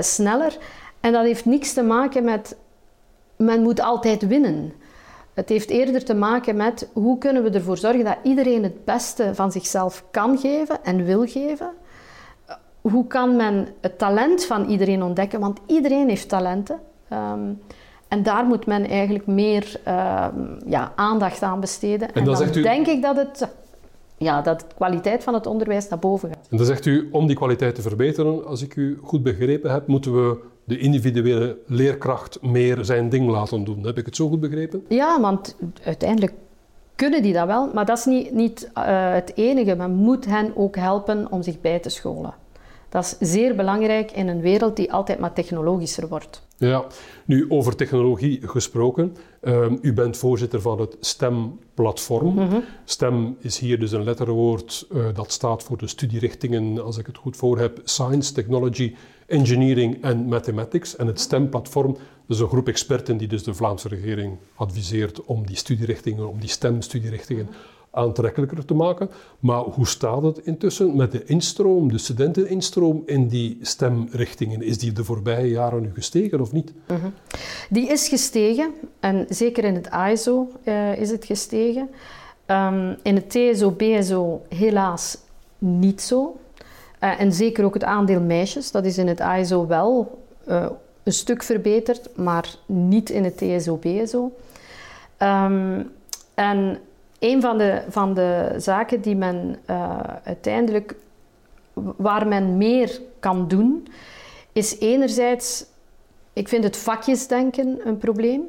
sneller. 0.00 0.56
En 1.00 1.12
dat 1.12 1.24
heeft 1.24 1.44
niks 1.44 1.72
te 1.72 1.82
maken 1.82 2.24
met, 2.24 2.56
men 3.36 3.62
moet 3.62 3.80
altijd 3.80 4.26
winnen. 4.26 4.72
Het 5.34 5.48
heeft 5.48 5.70
eerder 5.70 6.04
te 6.04 6.14
maken 6.14 6.56
met 6.56 6.88
hoe 6.92 7.18
kunnen 7.18 7.42
we 7.42 7.50
ervoor 7.50 7.76
zorgen 7.76 8.04
dat 8.04 8.16
iedereen 8.22 8.62
het 8.62 8.84
beste 8.84 9.34
van 9.34 9.52
zichzelf 9.52 10.04
kan 10.10 10.38
geven 10.38 10.84
en 10.84 11.04
wil 11.04 11.26
geven 11.26 11.70
hoe 12.90 13.06
kan 13.06 13.36
men 13.36 13.68
het 13.80 13.98
talent 13.98 14.44
van 14.44 14.64
iedereen 14.66 15.02
ontdekken? 15.02 15.40
Want 15.40 15.58
iedereen 15.66 16.08
heeft 16.08 16.28
talenten. 16.28 16.78
Um, 17.12 17.60
en 18.08 18.22
daar 18.22 18.44
moet 18.44 18.66
men 18.66 18.84
eigenlijk 18.84 19.26
meer 19.26 19.80
um, 19.88 20.58
ja, 20.66 20.92
aandacht 20.96 21.42
aan 21.42 21.60
besteden. 21.60 22.08
En, 22.08 22.14
en 22.14 22.24
dan, 22.24 22.34
dan 22.34 22.58
u... 22.58 22.62
denk 22.62 22.86
ik 22.86 23.02
dat, 23.02 23.16
het, 23.16 23.48
ja, 24.16 24.42
dat 24.42 24.60
de 24.60 24.66
kwaliteit 24.74 25.22
van 25.22 25.34
het 25.34 25.46
onderwijs 25.46 25.88
naar 25.88 25.98
boven 25.98 26.28
gaat. 26.28 26.46
En 26.50 26.56
dan 26.56 26.66
zegt 26.66 26.86
u, 26.86 27.08
om 27.12 27.26
die 27.26 27.36
kwaliteit 27.36 27.74
te 27.74 27.82
verbeteren, 27.82 28.46
als 28.46 28.62
ik 28.62 28.76
u 28.76 28.98
goed 29.02 29.22
begrepen 29.22 29.70
heb, 29.70 29.86
moeten 29.86 30.12
we 30.14 30.38
de 30.64 30.78
individuele 30.78 31.58
leerkracht 31.66 32.42
meer 32.42 32.84
zijn 32.84 33.08
ding 33.08 33.30
laten 33.30 33.64
doen. 33.64 33.84
Heb 33.84 33.98
ik 33.98 34.06
het 34.06 34.16
zo 34.16 34.28
goed 34.28 34.40
begrepen? 34.40 34.84
Ja, 34.88 35.20
want 35.20 35.56
uiteindelijk 35.84 36.32
kunnen 36.94 37.22
die 37.22 37.32
dat 37.32 37.46
wel, 37.46 37.70
maar 37.74 37.84
dat 37.84 37.98
is 37.98 38.04
niet, 38.04 38.32
niet 38.32 38.70
uh, 38.78 39.12
het 39.12 39.32
enige. 39.34 39.74
Men 39.74 39.94
moet 39.94 40.24
hen 40.24 40.52
ook 40.56 40.76
helpen 40.76 41.26
om 41.30 41.42
zich 41.42 41.60
bij 41.60 41.78
te 41.78 41.88
scholen. 41.88 42.34
Dat 42.94 43.16
is 43.20 43.30
zeer 43.30 43.54
belangrijk 43.54 44.10
in 44.10 44.28
een 44.28 44.40
wereld 44.40 44.76
die 44.76 44.92
altijd 44.92 45.18
maar 45.18 45.32
technologischer 45.32 46.08
wordt. 46.08 46.46
Ja, 46.56 46.84
nu 47.24 47.46
over 47.48 47.76
technologie 47.76 48.48
gesproken. 48.48 49.16
Um, 49.42 49.78
u 49.82 49.92
bent 49.92 50.16
voorzitter 50.16 50.60
van 50.60 50.80
het 50.80 50.96
STEM-platform. 51.00 52.34
Mm 52.34 52.62
STEM 52.84 53.36
is 53.40 53.58
hier 53.58 53.78
dus 53.78 53.92
een 53.92 54.04
letterwoord 54.04 54.86
uh, 54.92 55.06
dat 55.14 55.32
staat 55.32 55.62
voor 55.62 55.76
de 55.78 55.86
studierichtingen, 55.86 56.84
als 56.84 56.98
ik 56.98 57.06
het 57.06 57.16
goed 57.16 57.36
voor 57.36 57.58
heb, 57.58 57.80
Science, 57.84 58.32
Technology, 58.32 58.94
Engineering 59.26 60.02
en 60.02 60.24
Mathematics. 60.24 60.96
En 60.96 61.06
het 61.06 61.20
STEM-platform 61.20 61.96
is 62.28 62.38
een 62.38 62.48
groep 62.48 62.68
experten 62.68 63.16
die 63.16 63.28
dus 63.28 63.42
de 63.42 63.54
Vlaamse 63.54 63.88
regering 63.88 64.38
adviseert 64.54 65.24
om 65.24 65.46
die 65.46 65.56
studierichtingen, 65.56 66.28
om 66.28 66.40
die 66.40 66.48
STEM-studierichtingen 66.48 67.48
aantrekkelijker 67.94 68.64
te 68.64 68.74
maken. 68.74 69.10
Maar 69.38 69.60
hoe 69.60 69.86
staat 69.86 70.22
het 70.22 70.38
intussen 70.38 70.96
met 70.96 71.12
de 71.12 71.24
instroom, 71.24 71.92
de 71.92 71.98
studenteninstroom 71.98 73.02
in 73.06 73.28
die 73.28 73.58
stemrichtingen? 73.60 74.62
Is 74.62 74.78
die 74.78 74.92
de 74.92 75.04
voorbije 75.04 75.48
jaren 75.48 75.82
nu 75.82 75.90
gestegen 75.94 76.40
of 76.40 76.52
niet? 76.52 76.72
Mhm. 76.86 77.08
Die 77.70 77.88
is 77.88 78.08
gestegen 78.08 78.70
en 79.00 79.26
zeker 79.28 79.64
in 79.64 79.74
het 79.74 79.90
ASO 79.90 80.48
uh, 80.64 80.98
is 80.98 81.10
het 81.10 81.24
gestegen. 81.24 81.88
Um, 82.46 82.96
in 83.02 83.14
het 83.14 83.30
TSO, 83.30 83.70
BSO 83.70 84.42
helaas 84.48 85.18
niet 85.58 86.02
zo. 86.02 86.36
Uh, 87.00 87.20
en 87.20 87.32
zeker 87.32 87.64
ook 87.64 87.74
het 87.74 87.84
aandeel 87.84 88.20
meisjes, 88.20 88.70
dat 88.70 88.84
is 88.84 88.98
in 88.98 89.06
het 89.08 89.20
ASO 89.20 89.66
wel 89.66 90.22
uh, 90.48 90.66
een 91.02 91.12
stuk 91.12 91.42
verbeterd, 91.42 92.16
maar 92.16 92.54
niet 92.66 93.10
in 93.10 93.24
het 93.24 93.36
TSO, 93.36 93.76
BSO. 93.76 94.32
Um, 95.18 95.90
en 96.34 96.78
een 97.18 97.40
van 97.40 97.58
de, 97.58 97.82
van 97.88 98.14
de 98.14 98.54
zaken 98.56 99.00
die 99.00 99.16
men 99.16 99.56
uh, 99.70 99.98
uiteindelijk, 100.24 100.94
waar 101.96 102.26
men 102.26 102.56
meer 102.56 103.00
kan 103.20 103.48
doen, 103.48 103.86
is 104.52 104.78
enerzijds, 104.78 105.64
ik 106.32 106.48
vind 106.48 106.64
het 106.64 106.76
vakjesdenken 106.76 107.78
een 107.84 107.98
probleem. 107.98 108.42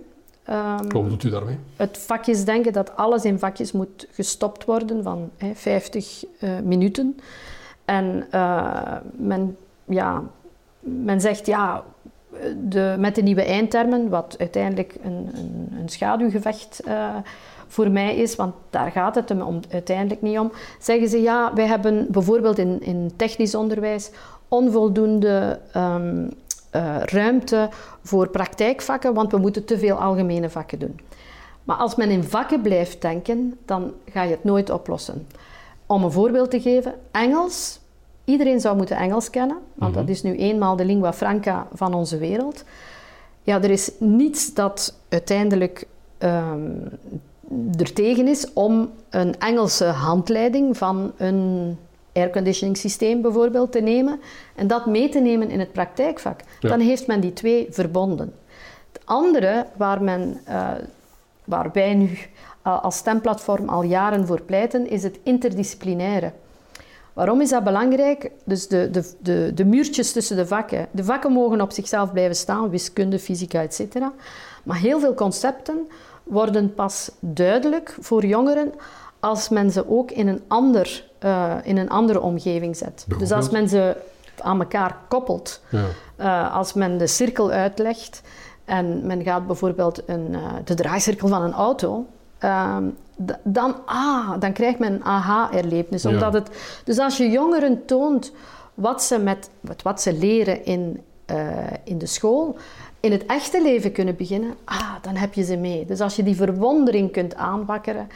Um, 0.49 0.91
Wat 0.91 1.10
doet 1.10 1.23
u 1.23 1.30
daarmee? 1.30 1.58
Het 1.75 1.97
vakjesdenken 1.97 2.73
dat 2.73 2.95
alles 2.95 3.25
in 3.25 3.39
vakjes 3.39 3.71
moet 3.71 4.08
gestopt 4.12 4.65
worden 4.65 5.04
van 5.04 5.30
hè, 5.38 5.56
50 5.56 6.23
uh, 6.39 6.60
minuten. 6.60 7.19
En 7.86 8.28
uh, 8.32 8.97
men, 9.12 9.58
ja, 9.86 10.23
men 10.80 11.21
zegt 11.21 11.45
ja, 11.45 11.84
de, 12.58 12.95
met 12.99 13.15
de 13.15 13.21
nieuwe 13.21 13.43
eindtermen, 13.43 14.10
wat 14.10 14.36
uiteindelijk 14.39 14.95
een, 15.04 15.30
een, 15.34 15.67
een 15.80 15.89
schaduwgevecht 15.89 16.82
uh, 16.88 17.15
voor 17.67 17.89
mij 17.89 18.15
is, 18.15 18.36
want 18.36 18.54
daar 18.69 18.91
gaat 18.91 19.15
het 19.15 19.32
om, 19.32 19.60
uiteindelijk 19.69 20.21
niet 20.21 20.39
om, 20.39 20.51
zeggen 20.80 21.10
ze 21.10 21.21
ja, 21.21 21.54
wij 21.54 21.65
hebben 21.65 22.08
bijvoorbeeld 22.10 22.58
in, 22.58 22.82
in 22.82 23.12
technisch 23.15 23.56
onderwijs 23.56 24.12
onvoldoende 24.47 25.60
um, 25.75 26.30
uh, 26.75 26.97
ruimte 27.04 27.69
voor 28.04 28.28
praktijkvakken, 28.30 29.13
want 29.13 29.32
we 29.32 29.38
moeten 29.38 29.65
te 29.65 29.78
veel 29.78 29.95
algemene 29.95 30.49
vakken 30.49 30.80
doen. 30.80 30.99
Maar 31.63 31.75
als 31.75 31.95
men 31.95 32.10
in 32.10 32.23
vakken 32.23 32.62
blijft 32.62 33.01
denken, 33.01 33.58
dan 33.65 33.93
ga 34.10 34.23
je 34.23 34.32
het 34.32 34.43
nooit 34.43 34.69
oplossen. 34.69 35.28
Om 35.86 36.04
een 36.04 36.12
voorbeeld 36.12 36.51
te 36.51 36.62
geven, 36.62 36.93
Engels. 37.12 37.80
Iedereen 38.23 38.60
zou 38.60 38.78
moeten 38.78 38.97
Engels 38.97 39.30
kennen, 39.30 39.58
want 39.73 39.93
dat 39.93 40.04
mhm. 40.04 40.12
is 40.12 40.23
nu 40.23 40.36
eenmaal 40.38 40.75
de 40.75 40.86
lingua 40.86 41.13
franca 41.13 41.67
van 41.73 41.93
onze 41.93 42.17
wereld. 42.17 42.63
Ja, 43.43 43.62
er 43.62 43.69
is 43.69 43.91
niets 43.99 44.54
dat 44.54 44.99
uiteindelijk 45.10 45.88
um, 46.19 46.89
er 47.79 47.93
tegen 47.93 48.27
is 48.27 48.53
om 48.53 48.91
een 49.10 49.39
Engelse 49.39 49.86
handleiding 49.86 50.77
van 50.77 51.12
een 51.17 51.77
airconditioning 52.13 52.77
systeem 52.77 53.21
bijvoorbeeld 53.21 53.71
te 53.71 53.79
nemen 53.79 54.19
en 54.55 54.67
dat 54.67 54.86
mee 54.86 55.10
te 55.10 55.19
nemen 55.19 55.49
in 55.49 55.60
het 55.60 55.71
praktijkvak. 55.71 56.39
Dan 56.60 56.79
heeft 56.79 57.08
men 57.08 57.19
die 57.19 57.34
twee 57.34 57.67
verbonden. 57.69 58.34
Het 58.91 59.01
andere 59.05 59.65
waar, 59.77 60.01
men, 60.01 60.41
uh, 60.49 60.71
waar 61.43 61.69
wij 61.73 61.93
nu 61.93 62.10
uh, 62.67 62.84
als 62.84 62.97
stemplatform 62.97 63.69
al 63.69 63.84
jaren 63.84 64.27
voor 64.27 64.41
pleiten, 64.41 64.89
is 64.89 65.03
het 65.03 65.19
interdisciplinaire. 65.23 66.31
Waarom 67.13 67.41
is 67.41 67.49
dat 67.49 67.63
belangrijk? 67.63 68.31
Dus 68.43 68.67
de, 68.67 68.89
de, 68.91 69.13
de, 69.19 69.51
de 69.53 69.65
muurtjes 69.65 70.12
tussen 70.12 70.38
de 70.38 70.47
vakken. 70.47 70.88
De 70.91 71.03
vakken 71.03 71.31
mogen 71.31 71.62
op 71.62 71.71
zichzelf 71.71 72.12
blijven 72.12 72.36
staan, 72.36 72.69
wiskunde, 72.69 73.19
fysica, 73.19 73.62
etc. 73.62 73.95
Maar 74.63 74.77
heel 74.77 74.99
veel 74.99 75.13
concepten 75.13 75.88
worden 76.26 76.74
pas 76.74 77.12
duidelijk 77.20 77.98
voor 78.00 78.26
jongeren 78.26 78.74
als 79.20 79.50
men 79.50 79.72
ze 79.72 79.90
ook 79.90 80.12
in 80.12 80.28
een, 80.28 80.42
ander, 80.48 81.04
uh, 81.24 81.54
in 81.64 81.78
een 81.78 81.90
andere 81.90 82.22
omgeving 82.22 82.78
zet. 82.78 83.06
Dus 83.18 83.32
als 83.32 83.50
men 83.50 83.70
ze 83.70 83.96
aan 84.42 84.60
elkaar 84.60 84.98
koppelt, 85.08 85.62
ja. 85.70 85.86
uh, 86.20 86.56
als 86.56 86.74
men 86.74 86.98
de 86.98 87.08
cirkel 87.08 87.52
uitlegt 87.52 88.22
en 88.66 89.06
men 89.06 89.24
gaat 89.24 89.48
bijvoorbeeld 89.48 90.02
een, 90.06 90.28
uh, 90.32 90.54
de 90.64 90.74
draaicirkel 90.74 91.28
van 91.28 91.42
een 91.42 91.54
auto, 91.54 92.06
ehm, 92.38 92.84
dan, 93.44 93.76
ah, 93.86 94.32
dan 94.40 94.54
krijgt 94.54 94.80
men 94.80 94.94
een 94.94 95.04
aha-erlevenis. 95.04 96.04
Ja. 96.04 96.44
Dus 96.84 97.00
als 97.00 97.18
je 97.18 97.30
jongeren 97.30 97.86
toont 97.86 98.32
wat 98.74 99.04
ze, 99.04 99.20
met, 99.20 99.50
wat 99.84 100.02
ze 100.02 100.14
leren 100.14 100.66
in, 100.66 101.04
in 101.84 101.98
de 101.98 102.06
school, 102.06 102.58
in 103.06 103.12
het 103.12 103.26
echte 103.26 103.62
leven 103.62 103.91
kunnen 103.91 104.15
beginnen, 104.15 104.54
ah, 104.63 104.94
dan 105.02 105.15
heb 105.15 105.34
je 105.34 105.44
ze 105.44 105.58
mee. 105.58 105.86
Dus 105.86 106.00
als 106.00 106.15
je 106.15 106.24
die 106.24 106.36
verwondering 106.36 107.12
kunt 107.12 107.36
aanwakkeren, 107.36 108.08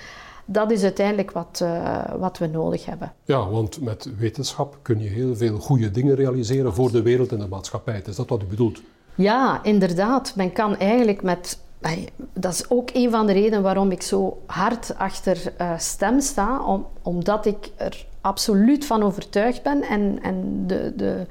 dat 0.46 0.72
is 0.72 0.84
uiteindelijk 0.84 1.32
wat, 1.32 1.60
uh, 1.64 2.04
wat 2.18 2.38
we 2.38 2.48
nodig 2.48 2.86
hebben. 2.86 3.14
Ja, 3.24 3.50
want 3.50 3.82
met 3.82 4.10
wetenschap 4.18 4.78
kun 4.82 5.00
je 5.00 5.10
heel 5.10 5.36
veel 5.36 5.58
goede 5.58 5.92
dingen 5.92 6.16
realiseren 6.16 6.74
voor 6.74 6.92
de 6.92 7.02
wereld 7.02 7.32
en 7.32 7.40
de 7.40 7.48
maatschappij. 7.48 8.02
Is 8.06 8.16
dat 8.16 8.30
wat 8.30 8.42
u 8.42 8.46
bedoelt? 8.46 8.82
Ja, 9.16 9.64
inderdaad. 9.64 10.36
Men 10.36 10.52
kan 10.52 10.78
eigenlijk 10.78 11.22
met. 11.22 11.60
Dat 12.34 12.54
is 12.54 12.70
ook 12.70 12.90
een 12.94 13.12
van 13.12 13.28
de 13.28 13.34
redenen 13.34 13.62
waarom 13.62 13.92
ik 13.92 14.02
zo 14.02 14.42
hard 14.46 14.98
achter 14.98 15.54
uh, 15.62 15.78
stem 15.78 16.20
sta, 16.20 16.66
om, 16.66 16.86
omdat 17.02 17.46
ik 17.46 17.72
er 17.76 18.06
absoluut 18.22 18.86
van 18.86 19.04
overtuigd 19.04 19.64
ben 19.64 19.82
en, 19.82 20.20
en 20.22 20.64
de, 20.68 20.94
de, 20.96 21.26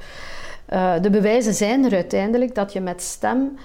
uh, 0.72 0.92
de 1.02 1.10
bewijzen 1.10 1.54
zijn 1.54 1.84
er 1.84 1.94
uiteindelijk 1.94 2.54
dat 2.54 2.72
je 2.72 2.80
met 2.80 3.02
stem 3.02 3.58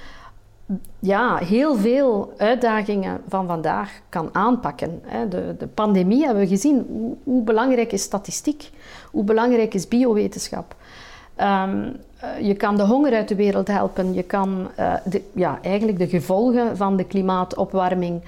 ja, 1.00 1.38
heel 1.38 1.76
veel 1.76 2.34
uitdagingen 2.38 3.22
van 3.28 3.48
vandaag 3.48 3.92
kan 4.10 4.30
aanpakken. 4.32 5.02
De, 5.30 5.56
de 5.58 5.68
pandemie 5.68 6.26
hebben 6.26 6.44
we 6.44 6.50
gezien. 6.50 6.86
Hoe, 6.90 7.16
hoe, 7.24 7.44
belangrijk 7.44 7.92
is 7.92 8.02
statistiek? 8.02 8.70
Hoe 9.12 9.24
belangrijk 9.24 9.74
is 9.74 9.88
biowetenschap? 9.88 10.76
Um, 11.42 11.96
je 12.42 12.54
kan 12.54 12.78
de 12.78 12.84
honger 12.84 13.14
uit 13.14 13.28
de 13.28 13.36
wereld 13.36 13.68
helpen. 13.68 14.14
Je 14.14 14.24
kan 14.24 14.70
uh, 14.80 14.94
de, 15.06 15.22
ja, 15.34 15.60
eigenlijk 15.62 15.98
de 15.98 16.08
gevolgen 16.08 16.78
van 16.78 16.98
de 16.98 17.04
klimaatopwarming 17.04 18.22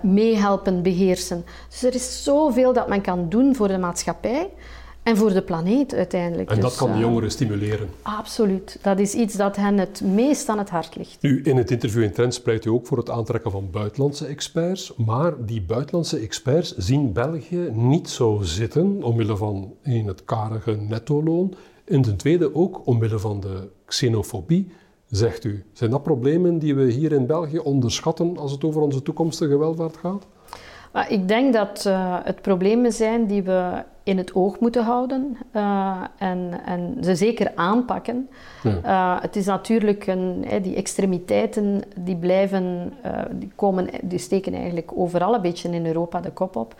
meehelpen 0.00 0.82
beheersen. 0.82 1.44
Dus 1.68 1.82
er 1.82 1.94
is 1.94 2.24
zoveel 2.24 2.72
dat 2.72 2.88
men 2.88 3.00
kan 3.00 3.28
doen 3.28 3.54
voor 3.54 3.68
de 3.68 3.78
maatschappij. 3.78 4.48
En 5.08 5.16
voor 5.16 5.32
de 5.32 5.42
planeet 5.42 5.94
uiteindelijk. 5.94 6.50
En 6.50 6.60
dat 6.60 6.70
dus, 6.70 6.78
kan 6.78 6.88
de 6.88 6.94
eh, 6.94 7.00
jongeren 7.00 7.30
stimuleren? 7.30 7.88
Absoluut. 8.02 8.78
Dat 8.82 8.98
is 8.98 9.14
iets 9.14 9.34
dat 9.34 9.56
hen 9.56 9.78
het 9.78 10.00
meest 10.00 10.48
aan 10.48 10.58
het 10.58 10.70
hart 10.70 10.96
ligt. 10.96 11.22
Nu, 11.22 11.42
in 11.42 11.56
het 11.56 11.70
interview 11.70 12.02
in 12.02 12.12
Trends 12.12 12.40
pleit 12.40 12.64
u 12.64 12.70
ook 12.70 12.86
voor 12.86 12.98
het 12.98 13.10
aantrekken 13.10 13.50
van 13.50 13.70
buitenlandse 13.70 14.26
experts. 14.26 14.92
Maar 14.96 15.44
die 15.44 15.62
buitenlandse 15.62 16.18
experts 16.18 16.76
zien 16.76 17.12
België 17.12 17.70
niet 17.72 18.08
zo 18.08 18.38
zitten, 18.42 19.02
omwille 19.02 19.36
van 19.36 19.74
in 19.82 20.06
het 20.06 20.24
karige 20.24 20.76
nettoloon. 20.76 21.54
En 21.84 22.02
ten 22.02 22.16
tweede 22.16 22.54
ook 22.54 22.86
omwille 22.86 23.18
van 23.18 23.40
de 23.40 23.68
xenofobie, 23.84 24.72
zegt 25.06 25.44
u. 25.44 25.64
Zijn 25.72 25.90
dat 25.90 26.02
problemen 26.02 26.58
die 26.58 26.74
we 26.74 26.90
hier 26.90 27.12
in 27.12 27.26
België 27.26 27.58
onderschatten 27.58 28.38
als 28.38 28.52
het 28.52 28.64
over 28.64 28.80
onze 28.80 29.02
toekomstige 29.02 29.58
welvaart 29.58 29.96
gaat? 29.96 30.26
Maar 30.92 31.10
ik 31.10 31.28
denk 31.28 31.52
dat 31.52 31.84
uh, 31.86 32.16
het 32.22 32.42
problemen 32.42 32.92
zijn 32.92 33.26
die 33.26 33.42
we 33.42 33.82
in 34.08 34.18
het 34.18 34.34
oog 34.34 34.60
moeten 34.60 34.84
houden 34.84 35.36
uh, 35.56 36.02
en, 36.18 36.60
en 36.64 36.96
ze 37.00 37.14
zeker 37.14 37.52
aanpakken. 37.54 38.28
Ja. 38.62 38.80
Uh, 38.84 39.22
het 39.22 39.36
is 39.36 39.46
natuurlijk 39.46 40.06
een, 40.06 40.44
die 40.62 40.76
extremiteiten 40.76 41.82
die 41.96 42.16
blijven, 42.16 42.92
die, 43.30 43.50
komen, 43.54 43.88
die 44.02 44.18
steken 44.18 44.54
eigenlijk 44.54 44.90
overal 44.94 45.34
een 45.34 45.40
beetje 45.40 45.68
in 45.68 45.86
Europa 45.86 46.20
de 46.20 46.30
kop 46.30 46.56
op. 46.56 46.74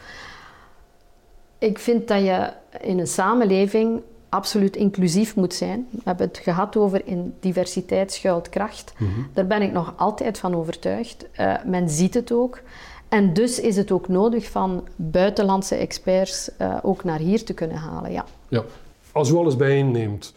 Ik 1.59 1.79
vind 1.79 2.09
dat 2.09 2.21
je 2.21 2.53
in 2.81 2.99
een 2.99 3.07
samenleving 3.07 4.03
absoluut 4.29 4.77
inclusief 4.77 5.37
moet 5.37 5.55
zijn. 5.55 5.87
We 5.91 6.01
hebben 6.05 6.27
het 6.27 6.39
gehad 6.39 6.77
over 6.77 7.07
in 7.07 7.35
diversiteit 7.41 8.13
schuilt 8.13 8.49
kracht. 8.49 8.93
Mm 8.99 9.09
-hmm. 9.15 9.29
Daar 9.33 9.47
ben 9.47 9.63
ik 9.63 9.73
nog 9.73 9.95
altijd 9.97 10.39
van 10.39 10.55
overtuigd. 10.55 11.27
men 11.65 11.89
ziet 11.89 12.15
het 12.15 12.33
ook. 12.33 12.61
En 13.09 13.35
dus 13.35 13.61
is 13.61 13.77
het 13.77 13.91
ook 13.91 14.09
nodig 14.09 14.51
van 14.51 14.89
buitenlandse 14.97 15.75
experts 15.75 16.51
uh, 16.61 16.77
ook 16.83 17.05
naar 17.05 17.19
hier 17.19 17.45
te 17.45 17.55
kunnen 17.55 17.77
halen. 17.77 18.13
Ja. 18.13 18.25
ja. 18.49 18.65
Als 19.13 19.31
u 19.31 19.35
alles 19.35 19.57
bijeenneemt, 19.57 20.35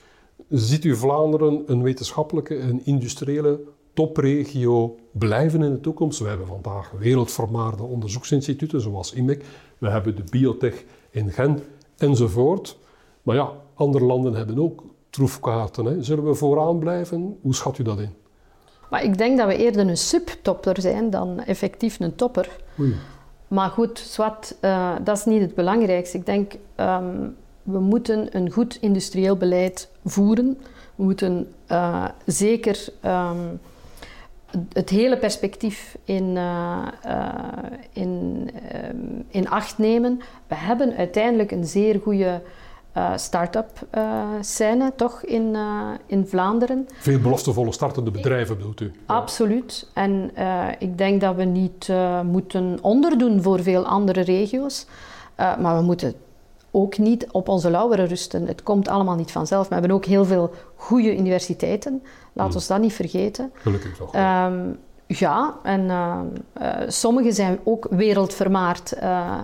ziet 0.50 0.84
u 0.84 0.96
Vlaanderen 0.96 1.64
een 1.66 1.84
wetenschappelijke 1.84 2.58
en 2.58 2.82
industriële 2.86 3.60
topregio 3.94 4.96
blijven 5.12 5.64
in 5.64 5.72
de 5.72 5.80
toekomst? 5.80 6.20
We 6.20 6.28
hebben 6.28 6.48
vandaag 6.48 6.92
wereldvermaarde 7.00 7.84
onderzoeksinstituten 7.84 8.82
zoals 8.82 9.14
IMEC, 9.14 9.46
we 9.78 9.90
hebben 9.90 10.16
de 10.16 10.24
biotech 10.30 10.84
in 11.10 11.32
Gent 11.32 11.62
enzovoort. 11.98 12.78
Maar 13.24 13.36
ja, 13.36 13.52
andere 13.74 14.06
landen 14.06 14.34
hebben 14.34 14.60
ook 14.60 14.84
troefkaarten. 15.10 15.86
Hè. 15.86 16.04
Zullen 16.04 16.26
we 16.26 16.34
vooraan 16.34 16.80
blijven? 16.80 17.38
Hoe 17.42 17.56
schat 17.56 17.78
u 17.78 17.84
dat 17.84 18.00
in? 18.00 18.14
Maar 18.92 19.04
ik 19.04 19.18
denk 19.18 19.38
dat 19.38 19.48
we 19.48 19.58
eerder 19.58 19.88
een 19.88 19.98
subtopper 19.98 20.82
zijn 20.82 21.10
dan 21.10 21.44
effectief 21.44 22.00
een 22.00 22.16
topper. 22.16 22.50
Oei. 22.80 22.96
Maar 23.48 23.70
goed, 23.70 24.00
zwart, 24.00 24.56
uh, 24.62 24.96
dat 25.04 25.18
is 25.18 25.26
niet 25.26 25.42
het 25.42 25.56
belangrijkste. 25.56 26.18
Ik 26.18 26.26
denk, 26.26 26.54
um, 26.76 27.36
we 27.64 27.80
moeten 27.80 28.38
een 28.38 28.52
goed 28.52 28.78
industrieel 28.82 29.36
beleid 29.36 29.90
voeren. 30.06 30.58
We 30.96 31.04
moeten 31.04 31.54
uh, 31.72 32.06
zeker 32.26 32.88
um, 33.06 33.60
het 34.74 34.90
hele 34.90 35.18
perspectief 35.18 35.98
in, 36.04 36.38
in, 37.94 38.50
ehm, 38.70 38.96
in 39.28 39.50
acht 39.50 39.78
nemen. 39.78 40.22
We 40.48 40.56
hebben 40.56 40.96
uiteindelijk 40.96 41.52
een 41.52 41.66
zeer 41.66 42.00
goede 42.00 42.42
uh, 42.98 43.12
start-up 43.16 43.88
uh, 43.96 44.28
scène, 44.42 44.94
toch, 44.96 45.24
in, 45.24 45.54
uh, 45.54 45.88
in 46.06 46.28
Vlaanderen. 46.28 46.88
Veel 47.00 47.20
beloftevolle 47.20 47.72
startende 47.72 48.12
bedrijven 48.12 48.58
bedoelt 48.58 48.82
u? 48.82 48.92
Absoluut. 49.06 49.90
En 49.94 50.32
ik 50.80 50.98
denk 50.98 51.22
dat 51.22 51.36
we 51.36 51.44
niet 51.44 51.90
moeten 52.24 52.78
onderdoen 52.82 53.42
voor 53.42 53.64
veel 53.64 53.86
andere 53.86 54.22
regio's. 54.22 54.86
maar 55.36 55.78
we 55.78 55.82
moeten 55.82 56.16
ook 56.72 56.98
niet 56.98 57.28
op 57.32 57.48
onze 57.48 57.70
lauweren 57.70 58.08
rusten. 58.08 58.48
Het 58.48 58.64
komt 58.64 58.88
allemaal 58.88 59.16
niet 59.16 59.32
vanzelf. 59.32 59.68
We 59.68 59.74
hebben 59.74 59.92
ook 59.92 60.06
heel 60.06 60.26
veel 60.26 60.54
goede 60.76 61.18
universiteiten. 61.18 62.04
Laten 62.34 62.54
we 62.54 62.60
hmm. 62.60 62.68
dat 62.68 62.82
niet 62.82 62.94
vergeten. 62.94 63.52
Gelukkig 63.54 63.98
toch. 63.98 64.16
Um, 64.16 64.78
ja, 65.20 65.60
en 65.64 65.82
uh, 65.82 66.20
uh, 66.62 66.68
sommige 66.88 67.32
zijn 67.32 67.60
ook 67.64 67.88
wereldvermaard. 67.90 68.94
Uh, 69.02 69.40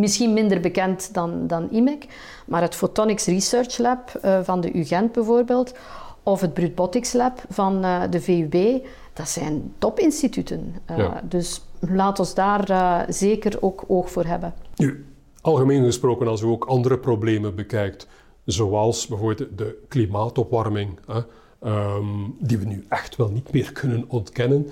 misschien 0.00 0.32
minder 0.32 0.60
bekend 0.60 1.14
dan, 1.14 1.46
dan 1.46 1.70
IMEC, 1.70 2.06
maar 2.46 2.62
het 2.62 2.74
Photonics 2.74 3.26
Research 3.26 3.78
Lab 3.78 4.10
van 4.42 4.60
de 4.60 4.78
UGent 4.78 5.12
bijvoorbeeld, 5.12 5.74
of 6.22 6.40
het 6.40 6.54
Brutbotics 6.54 7.12
Lab 7.12 7.42
van 7.48 7.80
de 8.10 8.20
VUB, 8.20 8.86
dat 9.12 9.28
zijn 9.28 9.72
topinstituten. 9.78 10.74
Ja. 10.96 11.20
Dus 11.28 11.62
laat 11.80 12.18
ons 12.18 12.34
daar 12.34 13.06
zeker 13.08 13.56
ook 13.60 13.84
oog 13.86 14.10
voor 14.10 14.24
hebben. 14.24 14.54
Nu, 14.76 15.04
algemeen 15.40 15.84
gesproken, 15.84 16.28
als 16.28 16.42
u 16.42 16.46
ook 16.46 16.64
andere 16.64 16.98
problemen 16.98 17.54
bekijkt, 17.54 18.06
zoals 18.44 19.06
bijvoorbeeld 19.06 19.58
de 19.58 19.82
klimaatopwarming. 19.88 20.98
Ehm, 21.64 22.06
die 22.38 22.58
we 22.58 22.64
nu 22.64 22.84
echt 22.88 23.16
wel 23.16 23.28
niet 23.28 23.52
meer 23.52 23.72
kunnen 23.72 24.04
ontkennen 24.08 24.68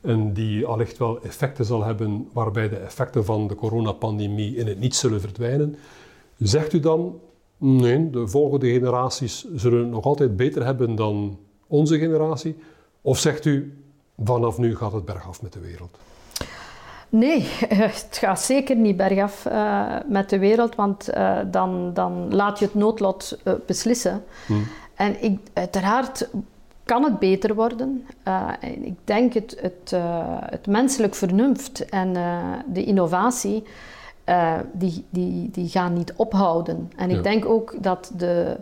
en 0.00 0.32
die 0.32 0.66
allicht 0.66 0.98
wel 0.98 1.22
effecten 1.22 1.64
zal 1.64 1.84
hebben 1.84 2.28
waarbij 2.32 2.68
de 2.68 2.76
effecten 2.76 3.24
van 3.24 3.48
de 3.48 3.54
coronapandemie 3.54 4.56
in 4.56 4.66
het 4.66 4.78
niet 4.78 4.94
zullen 4.94 5.20
verdwijnen. 5.20 5.76
Zegt 6.38 6.72
u 6.72 6.80
dan, 6.80 7.20
nee, 7.56 8.10
de 8.10 8.28
volgende 8.28 8.70
generaties 8.72 9.46
zullen 9.54 9.78
het 9.78 9.90
nog 9.90 10.04
altijd 10.04 10.36
beter 10.36 10.64
hebben 10.64 10.94
dan 10.94 11.38
onze 11.66 11.98
generatie? 11.98 12.56
Of 13.00 13.18
zegt 13.18 13.44
u, 13.44 13.82
vanaf 14.24 14.58
nu 14.58 14.76
gaat 14.76 14.92
het 14.92 15.04
bergaf 15.04 15.42
met 15.42 15.52
de 15.52 15.60
wereld? 15.60 15.98
Nee, 17.08 17.40
het 17.86 18.08
gaat 18.10 18.40
zeker 18.40 18.76
niet 18.76 18.96
bergaf 18.96 19.44
uh, 19.44 19.96
met 20.08 20.30
de 20.30 20.38
wereld, 20.38 20.74
want 20.74 21.10
uh, 21.14 21.38
dan, 21.50 21.94
dan 21.94 22.34
laat 22.34 22.58
je 22.58 22.64
het 22.64 22.74
noodlot 22.74 23.38
uh, 23.44 23.54
beslissen. 23.66 24.24
Hmm. 24.46 24.66
En 24.96 25.22
ik, 25.22 25.38
uiteraard 25.52 26.28
kan 26.84 27.04
het 27.04 27.18
beter 27.18 27.54
worden. 27.54 28.06
Uh, 28.28 28.48
ik 28.60 28.96
denk 29.04 29.32
het, 29.32 29.56
het, 29.60 29.92
uh, 29.94 30.24
het 30.40 30.66
menselijk 30.66 31.14
vernuft 31.14 31.88
en 31.88 32.16
uh, 32.16 32.52
de 32.66 32.84
innovatie, 32.84 33.62
die, 34.72 35.04
die, 35.10 35.50
die 35.50 35.68
gaan 35.68 35.92
niet 35.92 36.12
ophouden. 36.16 36.92
En 36.96 37.10
ik 37.10 37.22
denk 37.22 37.44
ook 37.44 37.74
dat 37.80 38.12
de, 38.16 38.56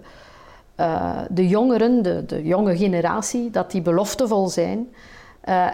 de 1.29 1.49
jongeren, 1.49 2.03
de, 2.03 2.25
de 2.27 2.43
jonge 2.43 2.77
generatie, 2.77 3.51
dat 3.51 3.71
die 3.71 3.83
beloftevol 3.83 4.49
zijn. 4.49 4.89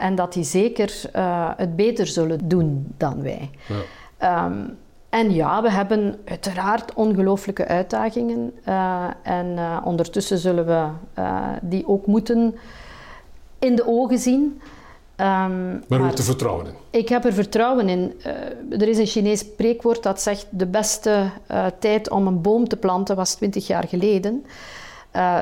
en 0.00 0.14
dat 0.14 0.32
die 0.32 0.44
zeker 0.44 1.02
het 1.56 1.76
beter 1.76 2.06
zullen 2.06 2.48
doen 2.48 2.94
dan 2.96 3.22
wij. 3.22 3.50
Ja. 4.18 4.44
Um, 4.44 4.78
en 5.10 5.34
ja, 5.34 5.62
we 5.62 5.70
hebben 5.70 6.18
uiteraard 6.24 6.94
ongelooflijke 6.94 7.66
uitdagingen. 7.66 8.52
Uh, 8.68 9.04
en 9.22 9.46
uh, 9.46 9.80
ondertussen 9.84 10.38
zullen 10.38 10.66
we 10.66 10.86
uh, 11.18 11.48
die 11.62 11.88
ook 11.88 12.06
moeten 12.06 12.54
in 13.58 13.76
de 13.76 13.86
ogen 13.86 14.18
zien. 14.18 14.60
Um, 15.16 15.82
maar 15.88 16.00
u 16.00 16.02
hebt 16.02 16.18
er 16.18 16.24
vertrouwen 16.24 16.66
in? 16.66 16.72
Ik 16.90 17.08
heb 17.08 17.24
er 17.24 17.32
vertrouwen 17.32 17.88
in. 17.88 18.20
er 18.70 18.88
is 18.88 18.98
een 18.98 19.06
Chinees 19.06 19.38
spreekwoord 19.38 20.02
dat 20.02 20.20
zegt: 20.20 20.46
de 20.50 20.66
beste 20.66 21.30
tijd 21.78 22.10
om 22.10 22.26
een 22.26 22.40
boom 22.40 22.68
te 22.68 22.76
planten 22.76 23.16
was 23.16 23.34
20 23.34 23.66
jaar 23.66 23.88
geleden. 23.88 24.44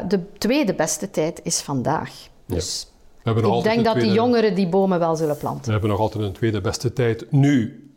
de 0.08 0.20
tweede 0.38 0.74
beste 0.74 1.10
tijd 1.10 1.40
is 1.42 1.60
vandaag. 1.60 2.10
Dus 2.46 2.88
ik 3.24 3.62
denk 3.62 3.84
dat 3.84 4.00
die 4.00 4.12
jongeren 4.12 4.54
die 4.54 4.68
bomen 4.68 4.98
wel 4.98 5.16
zullen 5.16 5.36
planten. 5.36 5.64
We 5.64 5.72
hebben 5.72 5.90
nog 5.90 6.00
altijd 6.00 6.24
een 6.24 6.32
tweede 6.32 6.60
beste 6.60 6.92
tijd 6.92 7.32
nu 7.32 7.87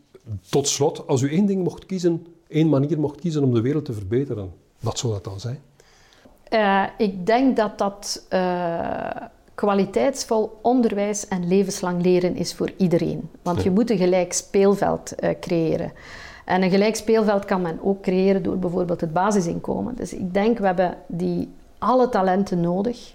tot 0.50 0.68
slot, 0.68 1.08
als 1.08 1.22
u 1.22 1.32
één 1.32 1.46
ding 1.46 1.64
mocht 1.64 1.86
kiezen, 1.86 2.26
één 2.48 2.70
manier 2.70 3.00
mocht 3.00 3.20
kiezen 3.20 3.44
om 3.44 3.54
de 3.54 3.62
wereld 3.62 3.86
te 3.86 3.94
verbeteren, 3.94 4.54
wat 4.80 5.00
zou 5.00 5.14
dat 5.14 5.24
dan 5.24 5.40
zijn? 5.40 5.60
Uh, 6.54 6.84
ik 6.98 7.26
denk 7.26 7.58
dat 7.58 7.78
dat 7.78 8.26
uh, 8.30 9.10
kwaliteitsvol 9.56 10.60
onderwijs 10.62 11.28
en 11.28 11.48
levenslang 11.48 12.02
leren 12.04 12.36
is 12.36 12.54
voor 12.54 12.72
iedereen. 12.78 13.30
Want 13.42 13.58
ja. 13.58 13.64
je 13.64 13.72
moet 13.72 13.90
een 13.90 13.98
gelijk 13.98 14.34
speelveld 14.34 15.14
uh, 15.20 15.30
creëren. 15.40 15.92
En 16.46 16.64
een 16.64 16.70
gelijk 16.70 16.96
speelveld 16.96 17.46
kan 17.46 17.62
men 17.62 17.80
ook 17.84 18.02
creëren 18.02 18.44
door 18.44 18.58
bijvoorbeeld 18.58 19.02
het 19.02 19.14
basisinkomen. 19.14 19.96
Dus 19.96 20.14
ik 20.14 20.34
denk, 20.34 20.58
we 20.58 20.66
hebben 20.66 20.98
die 21.08 21.50
alle 21.78 22.10
talenten 22.10 22.60
nodig. 22.60 23.14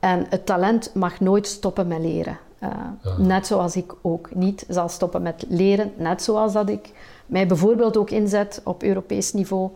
En 0.00 0.26
het 0.28 0.46
talent 0.46 0.90
mag 0.94 1.20
nooit 1.20 1.46
stoppen 1.46 1.86
met 1.86 2.00
leren. 2.00 2.38
Uh, 2.64 3.18
Net 3.18 3.46
zoals 3.46 3.76
ik 3.76 3.94
ook 4.02 4.34
niet 4.34 4.64
zal 4.68 4.88
stoppen 4.88 5.22
met 5.22 5.44
leren. 5.48 5.92
Net 5.96 6.22
zoals 6.22 6.52
dat 6.52 6.68
ik 6.68 6.90
mij 7.26 7.46
bijvoorbeeld 7.46 7.96
ook 7.96 8.10
inzet 8.10 8.60
op 8.64 8.82
Europees 8.82 9.32
niveau. 9.32 9.70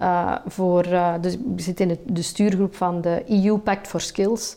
Uh, 0.00 0.34
voor, 0.46 0.86
uh, 0.86 1.14
dus 1.20 1.36
we 1.54 1.62
zitten 1.62 1.90
in 1.90 1.98
de 2.06 2.22
stuurgroep 2.22 2.74
van 2.74 3.00
de 3.00 3.24
EU 3.26 3.56
Pact 3.56 3.88
for 3.88 4.00
Skills 4.00 4.56